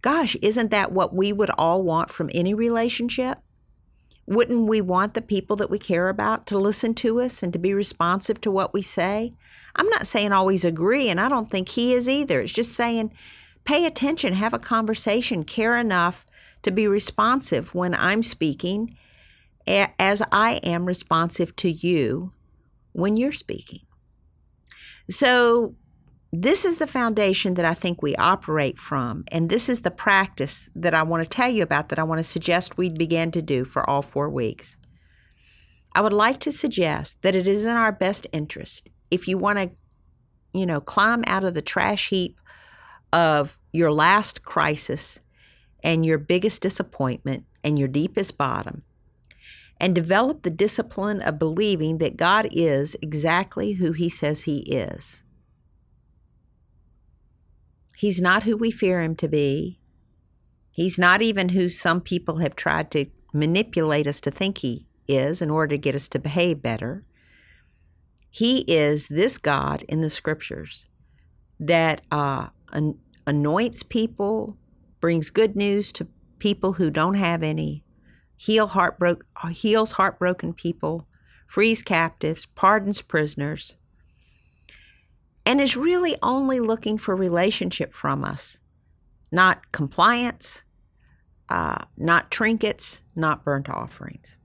Gosh, 0.00 0.36
isn't 0.36 0.70
that 0.70 0.92
what 0.92 1.14
we 1.14 1.32
would 1.32 1.50
all 1.58 1.82
want 1.82 2.10
from 2.10 2.30
any 2.32 2.54
relationship? 2.54 3.38
Wouldn't 4.26 4.68
we 4.68 4.80
want 4.80 5.14
the 5.14 5.22
people 5.22 5.56
that 5.56 5.70
we 5.70 5.78
care 5.78 6.08
about 6.08 6.46
to 6.48 6.58
listen 6.58 6.94
to 6.94 7.20
us 7.20 7.42
and 7.42 7.52
to 7.52 7.58
be 7.58 7.72
responsive 7.72 8.40
to 8.40 8.50
what 8.50 8.74
we 8.74 8.82
say? 8.82 9.32
I'm 9.76 9.88
not 9.88 10.06
saying 10.06 10.32
always 10.32 10.64
agree, 10.64 11.08
and 11.08 11.20
I 11.20 11.28
don't 11.28 11.50
think 11.50 11.68
he 11.68 11.92
is 11.92 12.08
either. 12.08 12.40
It's 12.40 12.52
just 12.52 12.72
saying 12.72 13.12
pay 13.64 13.86
attention, 13.86 14.32
have 14.32 14.54
a 14.54 14.58
conversation, 14.58 15.44
care 15.44 15.76
enough 15.76 16.26
to 16.62 16.70
be 16.70 16.88
responsive 16.88 17.74
when 17.74 17.94
I'm 17.94 18.22
speaking, 18.22 18.96
as 19.66 20.22
I 20.32 20.54
am 20.62 20.86
responsive 20.86 21.54
to 21.56 21.70
you 21.70 22.32
when 22.92 23.16
you're 23.16 23.32
speaking. 23.32 23.80
So 25.10 25.74
this 26.32 26.64
is 26.64 26.78
the 26.78 26.86
foundation 26.86 27.54
that 27.54 27.64
I 27.64 27.74
think 27.74 28.02
we 28.02 28.16
operate 28.16 28.78
from, 28.78 29.24
and 29.30 29.48
this 29.48 29.68
is 29.68 29.82
the 29.82 29.90
practice 29.90 30.68
that 30.74 30.94
I 30.94 31.02
want 31.02 31.22
to 31.22 31.28
tell 31.28 31.48
you 31.48 31.62
about 31.62 31.88
that 31.88 31.98
I 31.98 32.02
want 32.02 32.18
to 32.18 32.24
suggest 32.24 32.76
we 32.76 32.90
begin 32.90 33.30
to 33.30 33.42
do 33.42 33.64
for 33.64 33.88
all 33.88 34.02
four 34.02 34.28
weeks. 34.28 34.76
I 35.94 36.00
would 36.00 36.12
like 36.12 36.40
to 36.40 36.52
suggest 36.52 37.22
that 37.22 37.34
it 37.34 37.46
is 37.46 37.64
in 37.64 37.76
our 37.76 37.92
best 37.92 38.26
interest 38.32 38.90
if 39.10 39.28
you 39.28 39.38
want 39.38 39.58
to, 39.58 39.70
you 40.52 40.66
know, 40.66 40.80
climb 40.80 41.22
out 41.26 41.44
of 41.44 41.54
the 41.54 41.62
trash 41.62 42.08
heap 42.08 42.38
of 43.12 43.58
your 43.72 43.92
last 43.92 44.42
crisis 44.42 45.20
and 45.82 46.04
your 46.04 46.18
biggest 46.18 46.60
disappointment 46.60 47.44
and 47.62 47.78
your 47.78 47.88
deepest 47.88 48.36
bottom 48.36 48.82
and 49.80 49.94
develop 49.94 50.42
the 50.42 50.50
discipline 50.50 51.22
of 51.22 51.38
believing 51.38 51.98
that 51.98 52.16
God 52.16 52.48
is 52.50 52.96
exactly 53.00 53.74
who 53.74 53.92
He 53.92 54.08
says 54.08 54.42
He 54.42 54.58
is 54.60 55.22
He's 57.96 58.20
not 58.20 58.42
who 58.42 58.56
we 58.56 58.70
fear 58.70 59.00
him 59.00 59.16
to 59.16 59.28
be. 59.28 59.80
He's 60.70 60.98
not 60.98 61.22
even 61.22 61.50
who 61.50 61.70
some 61.70 62.02
people 62.02 62.38
have 62.38 62.54
tried 62.54 62.90
to 62.90 63.06
manipulate 63.32 64.06
us 64.06 64.20
to 64.20 64.30
think 64.30 64.58
he 64.58 64.86
is 65.08 65.40
in 65.40 65.50
order 65.50 65.70
to 65.70 65.78
get 65.78 65.94
us 65.94 66.06
to 66.08 66.18
behave 66.18 66.60
better. 66.60 67.04
He 68.28 68.58
is 68.68 69.08
this 69.08 69.38
God 69.38 69.82
in 69.88 70.02
the 70.02 70.10
scriptures 70.10 70.86
that 71.58 72.02
uh, 72.10 72.48
an- 72.72 72.98
anoints 73.26 73.82
people, 73.82 74.58
brings 75.00 75.30
good 75.30 75.56
news 75.56 75.92
to 75.92 76.06
people 76.38 76.74
who 76.74 76.90
don't 76.90 77.14
have 77.14 77.42
any, 77.42 77.82
heal 78.36 78.68
heartbro- 78.68 79.22
heals 79.50 79.92
heartbroken 79.92 80.52
people, 80.52 81.06
frees 81.46 81.82
captives, 81.82 82.44
pardons 82.44 83.00
prisoners, 83.00 83.76
and 85.46 85.60
is 85.60 85.76
really 85.76 86.16
only 86.22 86.58
looking 86.58 86.98
for 86.98 87.14
relationship 87.14 87.94
from 87.94 88.24
us, 88.24 88.58
not 89.30 89.70
compliance, 89.70 90.62
uh, 91.48 91.84
not 91.96 92.32
trinkets, 92.32 93.02
not 93.14 93.44
burnt 93.44 93.70
offerings. 93.70 94.36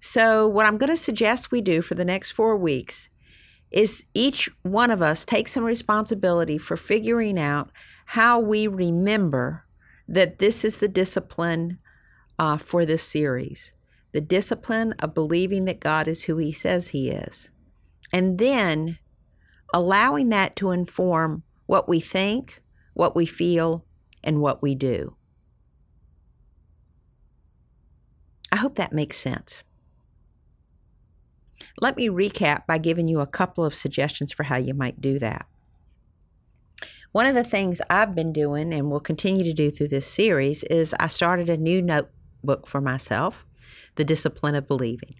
So, 0.00 0.46
what 0.46 0.64
I'm 0.64 0.78
going 0.78 0.90
to 0.90 0.96
suggest 0.96 1.50
we 1.50 1.60
do 1.60 1.82
for 1.82 1.96
the 1.96 2.04
next 2.04 2.30
four 2.30 2.56
weeks 2.56 3.08
is 3.72 4.04
each 4.14 4.48
one 4.62 4.90
of 4.90 5.02
us 5.02 5.24
take 5.24 5.48
some 5.48 5.64
responsibility 5.64 6.58
for 6.58 6.76
figuring 6.76 7.38
out 7.38 7.70
how 8.06 8.38
we 8.38 8.66
remember 8.66 9.64
that 10.06 10.38
this 10.38 10.64
is 10.64 10.78
the 10.78 10.88
discipline 10.88 11.78
uh, 12.38 12.56
for 12.56 12.86
this 12.86 13.02
series 13.02 13.72
the 14.12 14.20
discipline 14.20 14.92
of 14.98 15.14
believing 15.14 15.64
that 15.64 15.80
God 15.80 16.06
is 16.06 16.24
who 16.24 16.36
He 16.36 16.52
says 16.52 16.88
He 16.88 17.08
is. 17.08 17.50
And 18.12 18.38
then 18.38 18.98
allowing 19.72 20.28
that 20.30 20.56
to 20.56 20.70
inform 20.70 21.42
what 21.66 21.88
we 21.88 22.00
think, 22.00 22.62
what 22.94 23.16
we 23.16 23.26
feel, 23.26 23.84
and 24.22 24.40
what 24.40 24.62
we 24.62 24.74
do. 24.74 25.16
I 28.50 28.56
hope 28.56 28.76
that 28.76 28.92
makes 28.92 29.16
sense. 29.16 29.64
Let 31.80 31.96
me 31.96 32.08
recap 32.08 32.66
by 32.66 32.78
giving 32.78 33.08
you 33.08 33.20
a 33.20 33.26
couple 33.26 33.64
of 33.64 33.74
suggestions 33.74 34.32
for 34.32 34.44
how 34.44 34.56
you 34.56 34.74
might 34.74 35.00
do 35.00 35.18
that. 35.18 35.46
One 37.12 37.26
of 37.26 37.34
the 37.34 37.44
things 37.44 37.80
I've 37.90 38.14
been 38.14 38.32
doing 38.32 38.72
and 38.72 38.90
will 38.90 39.00
continue 39.00 39.44
to 39.44 39.52
do 39.52 39.70
through 39.70 39.88
this 39.88 40.06
series 40.06 40.64
is 40.64 40.94
I 40.98 41.08
started 41.08 41.50
a 41.50 41.56
new 41.56 41.82
notebook 41.82 42.66
for 42.66 42.80
myself, 42.80 43.46
The 43.96 44.04
Discipline 44.04 44.54
of 44.54 44.66
Believing. 44.66 45.16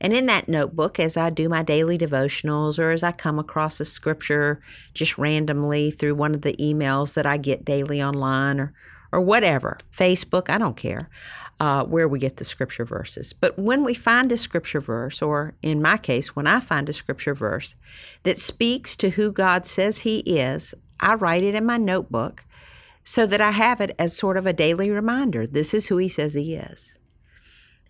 And 0.00 0.12
in 0.12 0.26
that 0.26 0.48
notebook, 0.48 0.98
as 1.00 1.16
I 1.16 1.30
do 1.30 1.48
my 1.48 1.62
daily 1.62 1.96
devotionals 1.96 2.78
or 2.78 2.90
as 2.90 3.02
I 3.02 3.12
come 3.12 3.38
across 3.38 3.80
a 3.80 3.84
scripture 3.84 4.60
just 4.92 5.18
randomly 5.18 5.90
through 5.90 6.14
one 6.14 6.34
of 6.34 6.42
the 6.42 6.56
emails 6.56 7.14
that 7.14 7.26
I 7.26 7.36
get 7.36 7.64
daily 7.64 8.02
online 8.02 8.60
or, 8.60 8.72
or 9.12 9.20
whatever, 9.20 9.78
Facebook, 9.92 10.50
I 10.50 10.58
don't 10.58 10.76
care 10.76 11.08
uh, 11.60 11.84
where 11.84 12.08
we 12.08 12.18
get 12.18 12.36
the 12.36 12.44
scripture 12.44 12.84
verses. 12.84 13.32
But 13.32 13.58
when 13.58 13.84
we 13.84 13.94
find 13.94 14.30
a 14.32 14.36
scripture 14.36 14.80
verse, 14.80 15.22
or 15.22 15.54
in 15.62 15.80
my 15.80 15.96
case, 15.96 16.34
when 16.34 16.46
I 16.46 16.60
find 16.60 16.88
a 16.88 16.92
scripture 16.92 17.34
verse 17.34 17.76
that 18.24 18.38
speaks 18.38 18.96
to 18.96 19.10
who 19.10 19.30
God 19.30 19.66
says 19.66 19.98
He 19.98 20.18
is, 20.20 20.74
I 21.00 21.14
write 21.14 21.42
it 21.42 21.54
in 21.54 21.64
my 21.64 21.76
notebook 21.76 22.44
so 23.04 23.26
that 23.26 23.40
I 23.40 23.52
have 23.52 23.80
it 23.80 23.94
as 23.98 24.16
sort 24.16 24.36
of 24.36 24.46
a 24.46 24.52
daily 24.52 24.90
reminder. 24.90 25.46
This 25.46 25.74
is 25.74 25.86
who 25.86 25.98
He 25.98 26.08
says 26.08 26.34
He 26.34 26.54
is. 26.54 26.98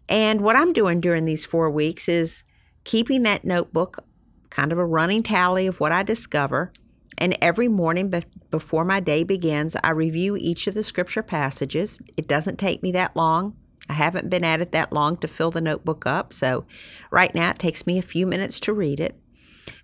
And 0.08 0.40
what 0.42 0.56
I'm 0.56 0.73
doing 0.73 1.00
during 1.00 1.25
these 1.25 1.44
four 1.44 1.70
weeks 1.70 2.08
is 2.08 2.44
keeping 2.84 3.23
that 3.23 3.44
notebook, 3.44 4.04
kind 4.50 4.73
of 4.73 4.78
a 4.78 4.84
running 4.84 5.23
tally 5.23 5.66
of 5.66 5.80
what 5.80 5.92
I 5.92 6.02
discover. 6.02 6.73
And 7.16 7.37
every 7.40 7.68
morning 7.68 8.11
be- 8.11 8.25
before 8.50 8.84
my 8.84 9.00
day 9.00 9.25
begins, 9.25 9.76
I 9.82 9.90
review 9.90 10.37
each 10.37 10.66
of 10.66 10.75
the 10.75 10.82
scripture 10.82 11.23
passages. 11.23 12.00
It 12.16 12.28
doesn't 12.28 12.58
take 12.58 12.82
me 12.82 12.92
that 12.92 13.16
long. 13.16 13.56
I 13.88 13.94
haven't 13.94 14.30
been 14.30 14.44
at 14.44 14.61
it 14.61 14.73
that 14.73 14.92
long 14.92 15.16
to 15.18 15.28
fill 15.28 15.50
the 15.50 15.61
notebook 15.61 16.06
up. 16.06 16.32
So 16.32 16.64
right 17.11 17.34
now 17.34 17.50
it 17.50 17.58
takes 17.58 17.87
me 17.87 17.99
a 17.99 18.02
few 18.02 18.26
minutes 18.26 18.58
to 18.61 18.73
read 18.73 19.00
it. 19.00 19.18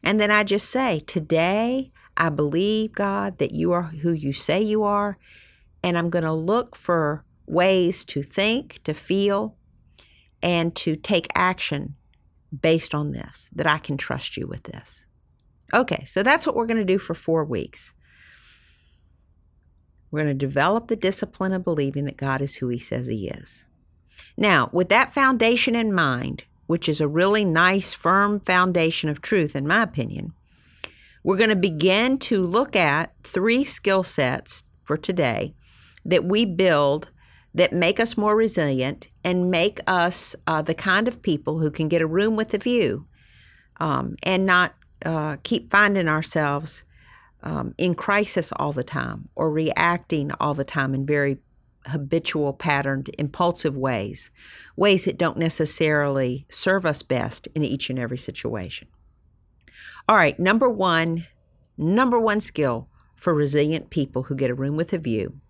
And 0.02 0.20
then 0.20 0.30
I 0.30 0.44
just 0.44 0.68
say, 0.68 1.00
Today 1.00 1.92
I 2.16 2.28
believe, 2.28 2.92
God, 2.92 3.38
that 3.38 3.52
you 3.52 3.72
are 3.72 3.82
who 3.82 4.12
you 4.12 4.32
say 4.32 4.60
you 4.60 4.82
are. 4.82 5.18
And 5.82 5.96
I'm 5.96 6.10
going 6.10 6.24
to 6.24 6.32
look 6.32 6.76
for 6.76 7.24
ways 7.46 8.04
to 8.06 8.22
think, 8.22 8.80
to 8.84 8.94
feel, 8.94 9.56
and 10.42 10.74
to 10.76 10.96
take 10.96 11.28
action 11.34 11.96
based 12.58 12.94
on 12.94 13.12
this, 13.12 13.48
that 13.54 13.66
I 13.66 13.78
can 13.78 13.96
trust 13.96 14.36
you 14.36 14.46
with 14.46 14.64
this. 14.64 15.04
Okay, 15.72 16.04
so 16.04 16.22
that's 16.22 16.46
what 16.46 16.56
we're 16.56 16.66
going 16.66 16.78
to 16.78 16.84
do 16.84 16.98
for 16.98 17.14
four 17.14 17.44
weeks. 17.44 17.94
We're 20.10 20.24
going 20.24 20.38
to 20.38 20.46
develop 20.46 20.88
the 20.88 20.96
discipline 20.96 21.52
of 21.52 21.62
believing 21.62 22.04
that 22.06 22.16
God 22.16 22.42
is 22.42 22.56
who 22.56 22.68
He 22.68 22.78
says 22.78 23.06
He 23.06 23.28
is. 23.28 23.66
Now, 24.36 24.68
with 24.72 24.88
that 24.88 25.14
foundation 25.14 25.76
in 25.76 25.92
mind, 25.92 26.44
which 26.66 26.88
is 26.88 27.00
a 27.00 27.08
really 27.08 27.44
nice, 27.44 27.94
firm 27.94 28.40
foundation 28.40 29.08
of 29.08 29.20
truth, 29.20 29.54
in 29.54 29.66
my 29.66 29.82
opinion, 29.82 30.32
we're 31.22 31.36
going 31.36 31.50
to 31.50 31.56
begin 31.56 32.18
to 32.18 32.44
look 32.44 32.74
at 32.74 33.12
three 33.22 33.62
skill 33.64 34.02
sets 34.02 34.64
for 34.82 34.96
today 34.96 35.54
that 36.04 36.24
we 36.24 36.44
build 36.44 37.10
that 37.54 37.72
make 37.72 38.00
us 38.00 38.16
more 38.16 38.34
resilient 38.34 39.08
and 39.24 39.50
make 39.50 39.80
us 39.86 40.34
uh, 40.46 40.62
the 40.62 40.74
kind 40.74 41.08
of 41.08 41.22
people 41.22 41.58
who 41.58 41.70
can 41.70 41.88
get 41.88 42.02
a 42.02 42.06
room 42.06 42.36
with 42.36 42.54
a 42.54 42.58
view 42.58 43.06
um, 43.78 44.16
and 44.22 44.46
not 44.46 44.74
uh, 45.04 45.36
keep 45.42 45.70
finding 45.70 46.08
ourselves 46.08 46.84
um, 47.42 47.74
in 47.78 47.94
crisis 47.94 48.52
all 48.56 48.72
the 48.72 48.84
time 48.84 49.28
or 49.34 49.50
reacting 49.50 50.30
all 50.40 50.54
the 50.54 50.64
time 50.64 50.94
in 50.94 51.06
very 51.06 51.38
habitual, 51.86 52.52
patterned, 52.52 53.10
impulsive 53.18 53.76
ways, 53.76 54.30
ways 54.76 55.06
that 55.06 55.18
don't 55.18 55.38
necessarily 55.38 56.44
serve 56.48 56.84
us 56.84 57.02
best 57.02 57.48
in 57.54 57.64
each 57.64 57.88
and 57.88 57.98
every 57.98 58.18
situation. 58.18 58.88
All 60.08 60.16
right, 60.16 60.38
number 60.38 60.68
one, 60.68 61.26
number 61.78 62.20
one 62.20 62.40
skill 62.40 62.88
for 63.14 63.34
resilient 63.34 63.90
people 63.90 64.24
who 64.24 64.34
get 64.34 64.50
a 64.50 64.54
room 64.54 64.76
with 64.76 64.92
a 64.92 64.98
view 64.98 65.40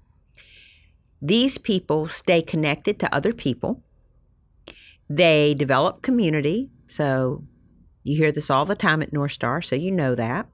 These 1.22 1.58
people 1.58 2.06
stay 2.06 2.42
connected 2.42 2.98
to 3.00 3.14
other 3.14 3.32
people. 3.32 3.82
They 5.08 5.54
develop 5.54 6.02
community. 6.02 6.70
So 6.86 7.44
you 8.02 8.16
hear 8.16 8.32
this 8.32 8.50
all 8.50 8.64
the 8.64 8.74
time 8.74 9.02
at 9.02 9.12
North 9.12 9.32
Star, 9.32 9.60
so 9.60 9.76
you 9.76 9.90
know 9.90 10.14
that. 10.14 10.48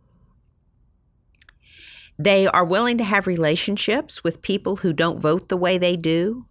They 2.19 2.47
are 2.47 2.65
willing 2.65 2.99
to 2.99 3.05
have 3.05 3.27
relationships 3.27 4.25
with 4.25 4.43
people 4.43 4.77
who 4.77 4.93
don't 4.93 5.21
vote 5.21 5.49
the 5.49 5.57
way 5.57 5.77
they 5.77 5.97
do, 5.97 6.47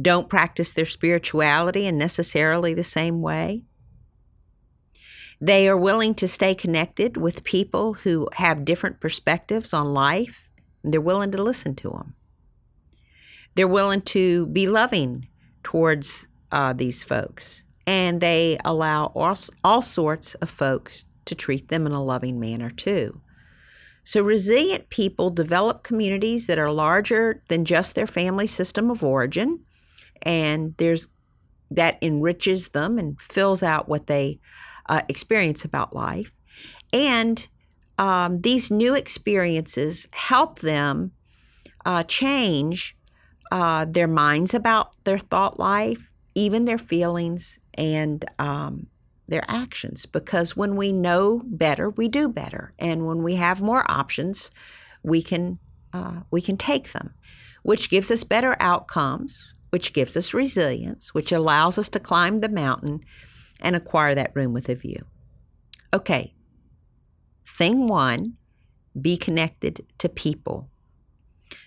don't 0.00 0.28
practice 0.28 0.72
their 0.72 0.86
spirituality 0.86 1.86
in 1.86 1.98
necessarily 1.98 2.72
the 2.72 2.84
same 2.84 3.20
way. 3.20 3.64
They 5.40 5.68
are 5.68 5.76
willing 5.76 6.14
to 6.16 6.28
stay 6.28 6.54
connected 6.54 7.16
with 7.16 7.44
people 7.44 7.94
who 7.94 8.28
have 8.34 8.64
different 8.64 9.00
perspectives 9.00 9.72
on 9.72 9.94
life. 9.94 10.50
And 10.82 10.92
they're 10.92 11.00
willing 11.00 11.32
to 11.32 11.42
listen 11.42 11.74
to 11.76 11.90
them. 11.90 12.14
They're 13.54 13.68
willing 13.68 14.02
to 14.02 14.46
be 14.46 14.68
loving 14.68 15.28
towards 15.62 16.28
uh, 16.52 16.72
these 16.72 17.02
folks. 17.02 17.62
And 17.86 18.20
they 18.20 18.58
allow 18.64 19.06
all, 19.14 19.36
all 19.64 19.82
sorts 19.82 20.34
of 20.36 20.50
folks 20.50 21.04
to 21.24 21.34
treat 21.34 21.68
them 21.68 21.86
in 21.86 21.92
a 21.92 22.02
loving 22.02 22.38
manner 22.38 22.70
too. 22.70 23.20
So, 24.04 24.22
resilient 24.22 24.88
people 24.88 25.28
develop 25.28 25.82
communities 25.82 26.46
that 26.46 26.58
are 26.58 26.72
larger 26.72 27.42
than 27.48 27.66
just 27.66 27.94
their 27.94 28.06
family 28.06 28.46
system 28.46 28.90
of 28.90 29.04
origin, 29.04 29.60
and 30.22 30.74
there's 30.78 31.08
that 31.70 31.98
enriches 32.00 32.68
them 32.68 32.98
and 32.98 33.20
fills 33.20 33.62
out 33.62 33.86
what 33.86 34.06
they 34.06 34.40
uh, 34.88 35.02
experience 35.08 35.64
about 35.64 35.94
life. 35.94 36.32
And 36.90 37.46
um, 37.98 38.40
these 38.40 38.70
new 38.70 38.94
experiences 38.94 40.08
help 40.12 40.60
them 40.60 41.12
uh, 41.84 42.04
change 42.04 42.96
uh, 43.50 43.84
their 43.84 44.08
minds 44.08 44.54
about 44.54 44.94
their 45.04 45.18
thought 45.18 45.58
life, 45.58 46.12
even 46.34 46.64
their 46.64 46.78
feelings 46.78 47.58
and 47.74 48.24
um, 48.38 48.86
their 49.26 49.44
actions. 49.48 50.06
Because 50.06 50.56
when 50.56 50.76
we 50.76 50.92
know 50.92 51.42
better, 51.44 51.90
we 51.90 52.08
do 52.08 52.28
better, 52.28 52.72
and 52.78 53.06
when 53.06 53.22
we 53.22 53.36
have 53.36 53.60
more 53.60 53.88
options, 53.90 54.50
we 55.02 55.22
can 55.22 55.58
uh, 55.92 56.20
we 56.30 56.40
can 56.40 56.56
take 56.56 56.92
them, 56.92 57.14
which 57.62 57.90
gives 57.90 58.10
us 58.10 58.24
better 58.24 58.56
outcomes, 58.60 59.52
which 59.70 59.92
gives 59.92 60.16
us 60.16 60.34
resilience, 60.34 61.14
which 61.14 61.32
allows 61.32 61.78
us 61.78 61.88
to 61.88 62.00
climb 62.00 62.38
the 62.38 62.48
mountain 62.48 63.00
and 63.60 63.74
acquire 63.74 64.14
that 64.14 64.32
room 64.34 64.52
with 64.52 64.68
a 64.68 64.74
view. 64.74 65.04
Okay, 65.92 66.34
thing 67.46 67.86
one 67.86 68.34
be 69.00 69.16
connected 69.16 69.86
to 69.98 70.08
people, 70.08 70.68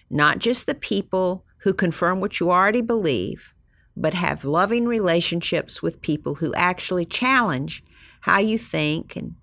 not 0.09 0.39
just 0.39 0.65
the 0.65 0.75
people 0.75 1.45
who 1.61 1.73
confirm 1.73 2.19
what 2.19 2.39
you 2.39 2.51
already 2.51 2.81
believe, 2.81 3.53
but 3.95 4.13
have 4.13 4.45
loving 4.45 4.85
relationships 4.85 5.81
with 5.81 6.01
people 6.01 6.35
who 6.35 6.53
actually 6.55 7.05
challenge 7.05 7.83
how 8.21 8.39
you 8.39 8.57
think 8.57 9.15
and 9.15 9.35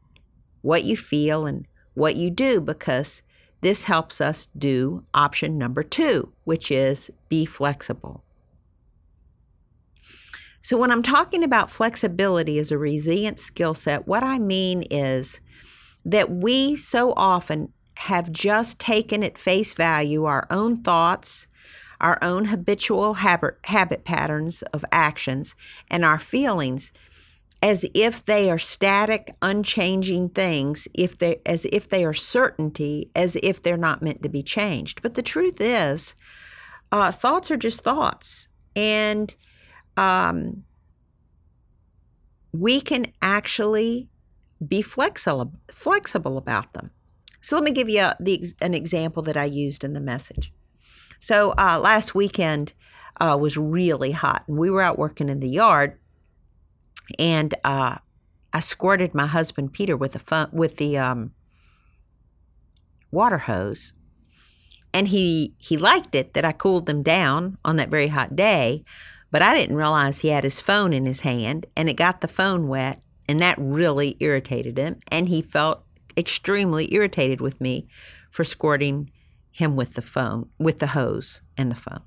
what 0.62 0.84
you 0.84 0.96
feel 0.96 1.46
and 1.46 1.66
what 1.94 2.16
you 2.16 2.30
do, 2.30 2.60
because 2.60 3.22
this 3.60 3.84
helps 3.84 4.20
us 4.20 4.48
do 4.56 5.04
option 5.14 5.58
number 5.58 5.82
two, 5.82 6.32
which 6.44 6.70
is 6.70 7.10
be 7.28 7.44
flexible. 7.44 8.24
So, 10.60 10.76
when 10.76 10.90
I'm 10.90 11.02
talking 11.02 11.44
about 11.44 11.70
flexibility 11.70 12.58
as 12.58 12.70
a 12.70 12.78
resilient 12.78 13.40
skill 13.40 13.74
set, 13.74 14.06
what 14.06 14.22
I 14.22 14.38
mean 14.38 14.82
is 14.90 15.40
that 16.04 16.30
we 16.30 16.76
so 16.76 17.14
often 17.16 17.72
have 17.98 18.30
just 18.30 18.78
taken 18.78 19.24
at 19.24 19.38
face 19.38 19.74
value 19.74 20.24
our 20.24 20.46
own 20.50 20.82
thoughts, 20.82 21.48
our 22.00 22.18
own 22.22 22.46
habitual 22.46 23.14
habit, 23.14 23.56
habit 23.64 24.04
patterns 24.04 24.62
of 24.74 24.84
actions, 24.92 25.54
and 25.90 26.04
our 26.04 26.18
feelings 26.18 26.92
as 27.60 27.84
if 27.92 28.24
they 28.24 28.48
are 28.50 28.58
static, 28.58 29.34
unchanging 29.42 30.28
things, 30.28 30.86
if 30.94 31.18
they 31.18 31.40
as 31.44 31.64
if 31.66 31.88
they 31.88 32.04
are 32.04 32.14
certainty, 32.14 33.10
as 33.16 33.36
if 33.42 33.62
they're 33.62 33.76
not 33.76 34.02
meant 34.02 34.22
to 34.22 34.28
be 34.28 34.42
changed. 34.42 35.02
But 35.02 35.14
the 35.14 35.22
truth 35.22 35.60
is, 35.60 36.14
uh, 36.92 37.10
thoughts 37.10 37.50
are 37.50 37.56
just 37.56 37.80
thoughts, 37.80 38.48
and 38.76 39.34
um, 39.96 40.64
we 42.52 42.80
can 42.80 43.12
actually 43.20 44.08
be 44.66 44.82
flexible 44.82 45.52
flexible 45.68 46.38
about 46.38 46.72
them. 46.74 46.90
So 47.40 47.56
let 47.56 47.64
me 47.64 47.70
give 47.70 47.88
you 47.88 48.02
a, 48.02 48.16
the, 48.20 48.44
an 48.60 48.74
example 48.74 49.22
that 49.24 49.36
I 49.36 49.44
used 49.44 49.84
in 49.84 49.92
the 49.92 50.00
message. 50.00 50.52
So 51.20 51.54
uh, 51.58 51.80
last 51.82 52.14
weekend 52.14 52.72
uh, 53.20 53.36
was 53.40 53.56
really 53.56 54.12
hot, 54.12 54.44
and 54.46 54.56
we 54.58 54.70
were 54.70 54.82
out 54.82 54.98
working 54.98 55.28
in 55.28 55.40
the 55.40 55.48
yard, 55.48 55.98
and 57.18 57.54
uh, 57.64 57.96
I 58.52 58.60
squirted 58.60 59.14
my 59.14 59.26
husband 59.26 59.72
Peter 59.72 59.96
with 59.96 60.12
the 60.12 60.18
fun, 60.18 60.48
with 60.52 60.76
the 60.76 60.98
um, 60.98 61.32
water 63.10 63.38
hose, 63.38 63.94
and 64.92 65.08
he 65.08 65.54
he 65.58 65.76
liked 65.76 66.14
it 66.14 66.34
that 66.34 66.44
I 66.44 66.52
cooled 66.52 66.86
them 66.86 67.02
down 67.02 67.58
on 67.64 67.76
that 67.76 67.90
very 67.90 68.08
hot 68.08 68.36
day. 68.36 68.84
But 69.30 69.42
I 69.42 69.54
didn't 69.54 69.76
realize 69.76 70.20
he 70.20 70.28
had 70.28 70.44
his 70.44 70.60
phone 70.60 70.94
in 70.94 71.04
his 71.04 71.20
hand 71.20 71.66
and 71.76 71.88
it 71.88 71.94
got 71.94 72.20
the 72.20 72.28
phone 72.28 72.68
wet, 72.68 73.02
and 73.28 73.40
that 73.40 73.58
really 73.58 74.16
irritated 74.20 74.78
him. 74.78 75.00
And 75.08 75.28
he 75.28 75.42
felt 75.42 75.84
extremely 76.16 76.92
irritated 76.94 77.40
with 77.40 77.60
me 77.60 77.88
for 78.30 78.44
squirting 78.44 79.10
him 79.58 79.74
with 79.74 79.94
the 79.94 80.02
phone, 80.02 80.48
with 80.58 80.78
the 80.78 80.88
hose 80.88 81.42
and 81.56 81.70
the 81.70 81.76
phone. 81.76 82.02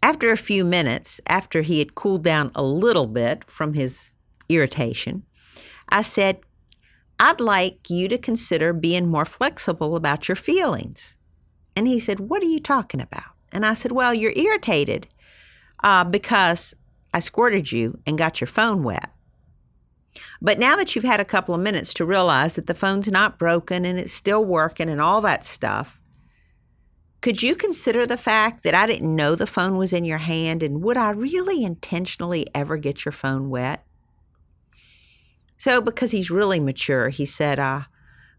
After 0.00 0.30
a 0.30 0.36
few 0.36 0.64
minutes, 0.64 1.20
after 1.26 1.62
he 1.62 1.80
had 1.80 1.96
cooled 1.96 2.22
down 2.22 2.52
a 2.54 2.62
little 2.62 3.08
bit 3.08 3.42
from 3.50 3.74
his 3.74 4.14
irritation, 4.48 5.24
I 5.88 6.02
said, 6.02 6.40
I'd 7.18 7.40
like 7.40 7.90
you 7.90 8.06
to 8.06 8.18
consider 8.18 8.72
being 8.72 9.08
more 9.08 9.24
flexible 9.24 9.96
about 9.96 10.28
your 10.28 10.36
feelings. 10.36 11.16
And 11.74 11.88
he 11.88 11.98
said, 11.98 12.20
What 12.20 12.42
are 12.44 12.52
you 12.54 12.60
talking 12.60 13.00
about? 13.00 13.32
And 13.50 13.66
I 13.66 13.74
said, 13.74 13.90
Well, 13.90 14.14
you're 14.14 14.32
irritated 14.36 15.08
uh, 15.82 16.04
because 16.04 16.72
I 17.12 17.18
squirted 17.18 17.72
you 17.72 17.98
and 18.06 18.16
got 18.16 18.40
your 18.40 18.46
phone 18.48 18.84
wet. 18.84 19.10
But 20.40 20.58
now 20.58 20.76
that 20.76 20.94
you've 20.94 21.04
had 21.04 21.20
a 21.20 21.24
couple 21.24 21.54
of 21.54 21.60
minutes 21.60 21.92
to 21.94 22.04
realize 22.04 22.54
that 22.54 22.66
the 22.66 22.74
phone's 22.74 23.10
not 23.10 23.38
broken 23.38 23.84
and 23.84 23.98
it's 23.98 24.12
still 24.12 24.44
working 24.44 24.88
and 24.88 25.00
all 25.00 25.20
that 25.22 25.44
stuff, 25.44 26.00
could 27.20 27.42
you 27.42 27.56
consider 27.56 28.06
the 28.06 28.16
fact 28.16 28.62
that 28.62 28.74
I 28.74 28.86
didn't 28.86 29.14
know 29.14 29.34
the 29.34 29.46
phone 29.46 29.76
was 29.76 29.92
in 29.92 30.04
your 30.04 30.18
hand 30.18 30.62
and 30.62 30.82
would 30.82 30.96
I 30.96 31.10
really 31.10 31.64
intentionally 31.64 32.46
ever 32.54 32.76
get 32.76 33.04
your 33.04 33.12
phone 33.12 33.50
wet? 33.50 33.84
So, 35.56 35.80
because 35.80 36.10
he's 36.10 36.30
really 36.30 36.60
mature, 36.60 37.08
he 37.08 37.24
said, 37.24 37.58
uh, 37.58 37.82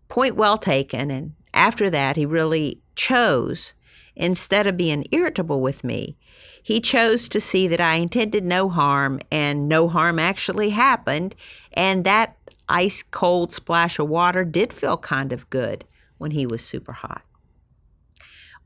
Point 0.07 0.35
well 0.35 0.57
taken. 0.57 1.11
And 1.11 1.33
after 1.53 1.89
that, 1.89 2.15
he 2.15 2.25
really 2.25 2.81
chose 2.95 3.73
Instead 4.19 4.65
of 4.65 4.75
being 4.75 5.05
irritable 5.11 5.61
with 5.61 5.83
me, 5.83 6.17
he 6.67 6.82
chose 6.82 7.30
to 7.30 7.39
see 7.39 7.65
that 7.69 7.80
I 7.80 7.95
intended 7.95 8.43
no 8.43 8.67
harm 8.67 9.21
and 9.32 9.69
no 9.69 9.88
harm 9.88 10.19
actually 10.19 10.71
happened, 10.71 11.34
and 11.71 12.03
that 12.03 12.36
ice 12.67 13.03
cold 13.03 13.53
splash 13.53 13.99
of 13.99 14.10
water 14.10 14.43
did 14.43 14.73
feel 14.73 14.97
kind 14.97 15.32
of 15.32 15.49
good 15.49 15.86
when 16.17 16.32
he 16.32 16.45
was 16.45 16.62
super 16.62 16.91
hot. 16.91 17.23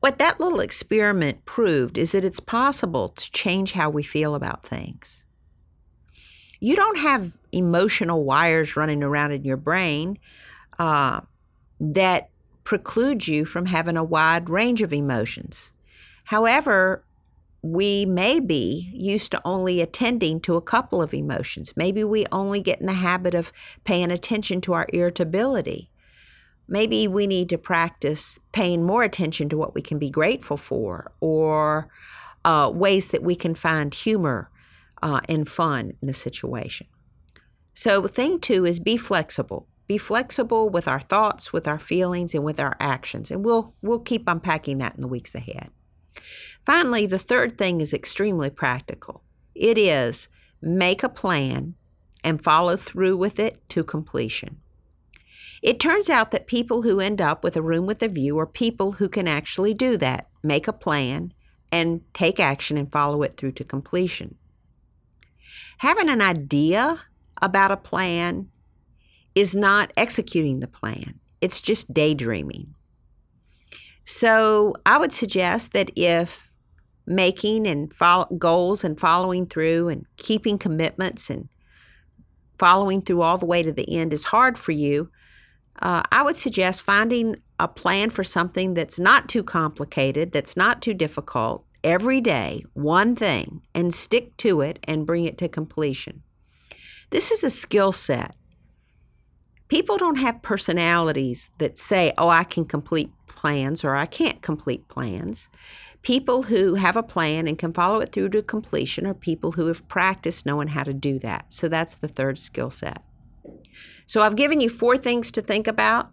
What 0.00 0.18
that 0.18 0.40
little 0.40 0.58
experiment 0.58 1.46
proved 1.46 1.96
is 1.96 2.10
that 2.10 2.24
it's 2.24 2.40
possible 2.40 3.10
to 3.10 3.30
change 3.30 3.70
how 3.70 3.88
we 3.88 4.02
feel 4.02 4.34
about 4.34 4.66
things. 4.66 5.24
You 6.58 6.74
don't 6.74 6.98
have 6.98 7.38
emotional 7.52 8.24
wires 8.24 8.76
running 8.76 9.04
around 9.04 9.30
in 9.30 9.44
your 9.44 9.56
brain 9.56 10.18
uh, 10.76 11.20
that 11.78 12.30
preclude 12.64 13.28
you 13.28 13.44
from 13.44 13.66
having 13.66 13.96
a 13.96 14.02
wide 14.02 14.50
range 14.50 14.82
of 14.82 14.92
emotions. 14.92 15.72
However, 16.24 17.04
we 17.62 18.04
may 18.04 18.40
be 18.40 18.90
used 18.92 19.30
to 19.30 19.40
only 19.44 19.80
attending 19.80 20.40
to 20.40 20.56
a 20.56 20.62
couple 20.62 21.00
of 21.00 21.14
emotions. 21.14 21.72
Maybe 21.76 22.02
we 22.02 22.26
only 22.32 22.60
get 22.60 22.80
in 22.80 22.86
the 22.86 22.92
habit 22.92 23.34
of 23.34 23.52
paying 23.84 24.10
attention 24.10 24.60
to 24.62 24.72
our 24.72 24.86
irritability. 24.92 25.88
Maybe 26.68 27.06
we 27.06 27.26
need 27.26 27.48
to 27.50 27.58
practice 27.58 28.40
paying 28.52 28.84
more 28.84 29.04
attention 29.04 29.48
to 29.50 29.56
what 29.56 29.74
we 29.74 29.82
can 29.82 29.98
be 29.98 30.10
grateful 30.10 30.56
for 30.56 31.12
or 31.20 31.88
uh, 32.44 32.70
ways 32.74 33.10
that 33.10 33.22
we 33.22 33.36
can 33.36 33.54
find 33.54 33.94
humor 33.94 34.50
uh, 35.02 35.20
and 35.28 35.48
fun 35.48 35.92
in 36.00 36.08
the 36.08 36.14
situation. 36.14 36.88
So, 37.74 38.06
thing 38.06 38.38
two 38.40 38.64
is 38.64 38.80
be 38.80 38.96
flexible 38.96 39.66
be 39.88 39.98
flexible 39.98 40.70
with 40.70 40.88
our 40.88 41.00
thoughts, 41.00 41.52
with 41.52 41.68
our 41.68 41.78
feelings, 41.78 42.34
and 42.34 42.44
with 42.44 42.58
our 42.58 42.76
actions. 42.80 43.30
And 43.30 43.44
we'll 43.44 43.74
we'll 43.82 43.98
keep 43.98 44.24
unpacking 44.26 44.78
that 44.78 44.94
in 44.94 45.00
the 45.00 45.08
weeks 45.08 45.34
ahead. 45.34 45.70
Finally, 46.64 47.06
the 47.06 47.18
third 47.18 47.58
thing 47.58 47.80
is 47.80 47.92
extremely 47.92 48.50
practical. 48.50 49.22
It 49.54 49.76
is 49.78 50.28
make 50.60 51.02
a 51.02 51.08
plan 51.08 51.74
and 52.22 52.42
follow 52.42 52.76
through 52.76 53.16
with 53.16 53.40
it 53.40 53.68
to 53.70 53.82
completion. 53.82 54.58
It 55.62 55.78
turns 55.78 56.10
out 56.10 56.32
that 56.32 56.46
people 56.46 56.82
who 56.82 57.00
end 57.00 57.20
up 57.20 57.44
with 57.44 57.56
a 57.56 57.62
room 57.62 57.86
with 57.86 58.02
a 58.02 58.08
view 58.08 58.38
are 58.38 58.46
people 58.46 58.92
who 58.92 59.08
can 59.08 59.28
actually 59.28 59.74
do 59.74 59.96
that, 59.98 60.28
make 60.42 60.66
a 60.66 60.72
plan, 60.72 61.32
and 61.70 62.02
take 62.12 62.40
action 62.40 62.76
and 62.76 62.90
follow 62.90 63.22
it 63.22 63.36
through 63.36 63.52
to 63.52 63.64
completion. 63.64 64.36
Having 65.78 66.10
an 66.10 66.20
idea 66.20 67.00
about 67.40 67.70
a 67.70 67.76
plan 67.76 68.48
is 69.34 69.56
not 69.56 69.92
executing 69.96 70.60
the 70.60 70.68
plan, 70.68 71.18
it's 71.40 71.60
just 71.60 71.94
daydreaming. 71.94 72.74
So 74.04 74.74
I 74.84 74.98
would 74.98 75.12
suggest 75.12 75.72
that 75.72 75.90
if 75.96 76.52
making 77.06 77.66
and 77.66 77.92
goals 78.38 78.84
and 78.84 78.98
following 78.98 79.46
through 79.46 79.88
and 79.88 80.06
keeping 80.16 80.58
commitments 80.58 81.30
and 81.30 81.48
following 82.58 83.02
through 83.02 83.22
all 83.22 83.38
the 83.38 83.46
way 83.46 83.62
to 83.62 83.72
the 83.72 83.98
end 83.98 84.12
is 84.12 84.24
hard 84.24 84.56
for 84.56 84.72
you, 84.72 85.10
uh, 85.80 86.02
I 86.12 86.22
would 86.22 86.36
suggest 86.36 86.84
finding 86.84 87.36
a 87.58 87.66
plan 87.66 88.10
for 88.10 88.24
something 88.24 88.74
that's 88.74 88.98
not 88.98 89.28
too 89.28 89.42
complicated, 89.42 90.32
that's 90.32 90.56
not 90.56 90.82
too 90.82 90.94
difficult, 90.94 91.64
every 91.82 92.20
day, 92.20 92.64
one 92.74 93.16
thing, 93.16 93.62
and 93.74 93.92
stick 93.92 94.36
to 94.38 94.60
it 94.60 94.78
and 94.84 95.06
bring 95.06 95.24
it 95.24 95.38
to 95.38 95.48
completion. 95.48 96.22
This 97.10 97.30
is 97.30 97.42
a 97.42 97.50
skill 97.50 97.92
set. 97.92 98.34
People 99.72 99.96
don't 99.96 100.18
have 100.18 100.42
personalities 100.42 101.50
that 101.56 101.78
say, 101.78 102.12
oh, 102.18 102.28
I 102.28 102.44
can 102.44 102.66
complete 102.66 103.10
plans 103.26 103.86
or 103.86 103.96
I 103.96 104.04
can't 104.04 104.42
complete 104.42 104.86
plans. 104.88 105.48
People 106.02 106.42
who 106.42 106.74
have 106.74 106.94
a 106.94 107.02
plan 107.02 107.48
and 107.48 107.56
can 107.56 107.72
follow 107.72 108.00
it 108.00 108.12
through 108.12 108.28
to 108.28 108.42
completion 108.42 109.06
are 109.06 109.14
people 109.14 109.52
who 109.52 109.68
have 109.68 109.88
practiced 109.88 110.44
knowing 110.44 110.68
how 110.68 110.82
to 110.82 110.92
do 110.92 111.18
that. 111.20 111.54
So 111.54 111.68
that's 111.68 111.94
the 111.94 112.06
third 112.06 112.36
skill 112.36 112.68
set. 112.70 113.02
So 114.04 114.20
I've 114.20 114.36
given 114.36 114.60
you 114.60 114.68
four 114.68 114.98
things 114.98 115.30
to 115.30 115.40
think 115.40 115.66
about 115.66 116.10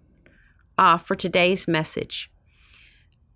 uh, 0.78 0.98
for 0.98 1.18
today's 1.18 1.68
message. 1.68 2.32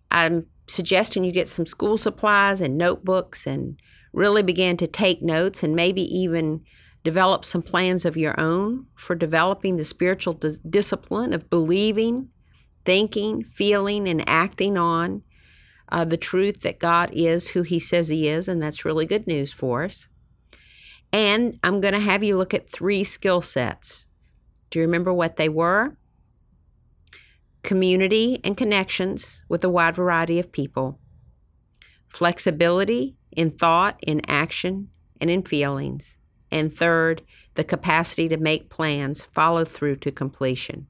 I'm 0.10 0.46
suggesting 0.68 1.26
you 1.26 1.34
get 1.34 1.50
some 1.50 1.66
school 1.66 1.98
supplies 1.98 2.62
and 2.62 2.78
notebooks 2.78 3.46
and 3.46 3.78
really 4.14 4.42
begin 4.42 4.78
to 4.78 4.88
take 4.88 5.22
notes 5.22 5.64
and 5.64 5.76
maybe 5.76 6.04
even 6.04 6.62
develop 7.04 7.44
some 7.46 7.62
plans 7.62 8.06
of 8.06 8.18
your 8.18 8.40
own 8.40 8.86
for 8.96 9.16
developing 9.16 9.78
the 9.78 9.86
spiritual 9.86 10.34
dis- 10.34 10.60
discipline 10.60 11.34
of 11.34 11.50
believing, 11.50 12.30
thinking, 12.86 13.44
feeling, 13.44 14.08
and 14.08 14.28
acting 14.28 14.78
on 14.78 15.24
uh, 15.90 16.06
the 16.06 16.18
truth 16.18 16.62
that 16.62 16.80
God 16.80 17.12
is 17.14 17.52
who 17.52 17.62
He 17.62 17.80
says 17.80 18.08
He 18.08 18.28
is, 18.28 18.48
and 18.48 18.62
that's 18.62 18.86
really 18.86 19.06
good 19.06 19.28
news 19.28 19.52
for 19.52 19.84
us. 19.84 20.08
And 21.12 21.58
I'm 21.64 21.82
going 21.82 21.94
to 21.94 22.00
have 22.00 22.24
you 22.24 22.38
look 22.38 22.54
at 22.54 22.70
three 22.70 23.04
skill 23.04 23.42
sets. 23.42 24.08
Do 24.70 24.80
you 24.80 24.86
remember 24.86 25.14
what 25.14 25.36
they 25.36 25.50
were? 25.50 25.98
community 27.64 28.40
and 28.44 28.56
connections 28.56 29.42
with 29.48 29.64
a 29.64 29.70
wide 29.70 29.96
variety 29.96 30.38
of 30.38 30.52
people, 30.52 31.00
flexibility 32.08 33.16
in 33.32 33.50
thought, 33.52 33.98
in 34.06 34.22
action, 34.28 34.90
and 35.20 35.32
in 35.32 35.42
feelings, 35.42 36.18
and 36.54 36.74
third, 36.74 37.22
the 37.56 37.64
capacity 37.64 38.30
to 38.30 38.38
make 38.38 38.70
plans 38.70 39.24
follow 39.24 39.66
through 39.66 39.96
to 39.98 40.12
completion. 40.12 40.88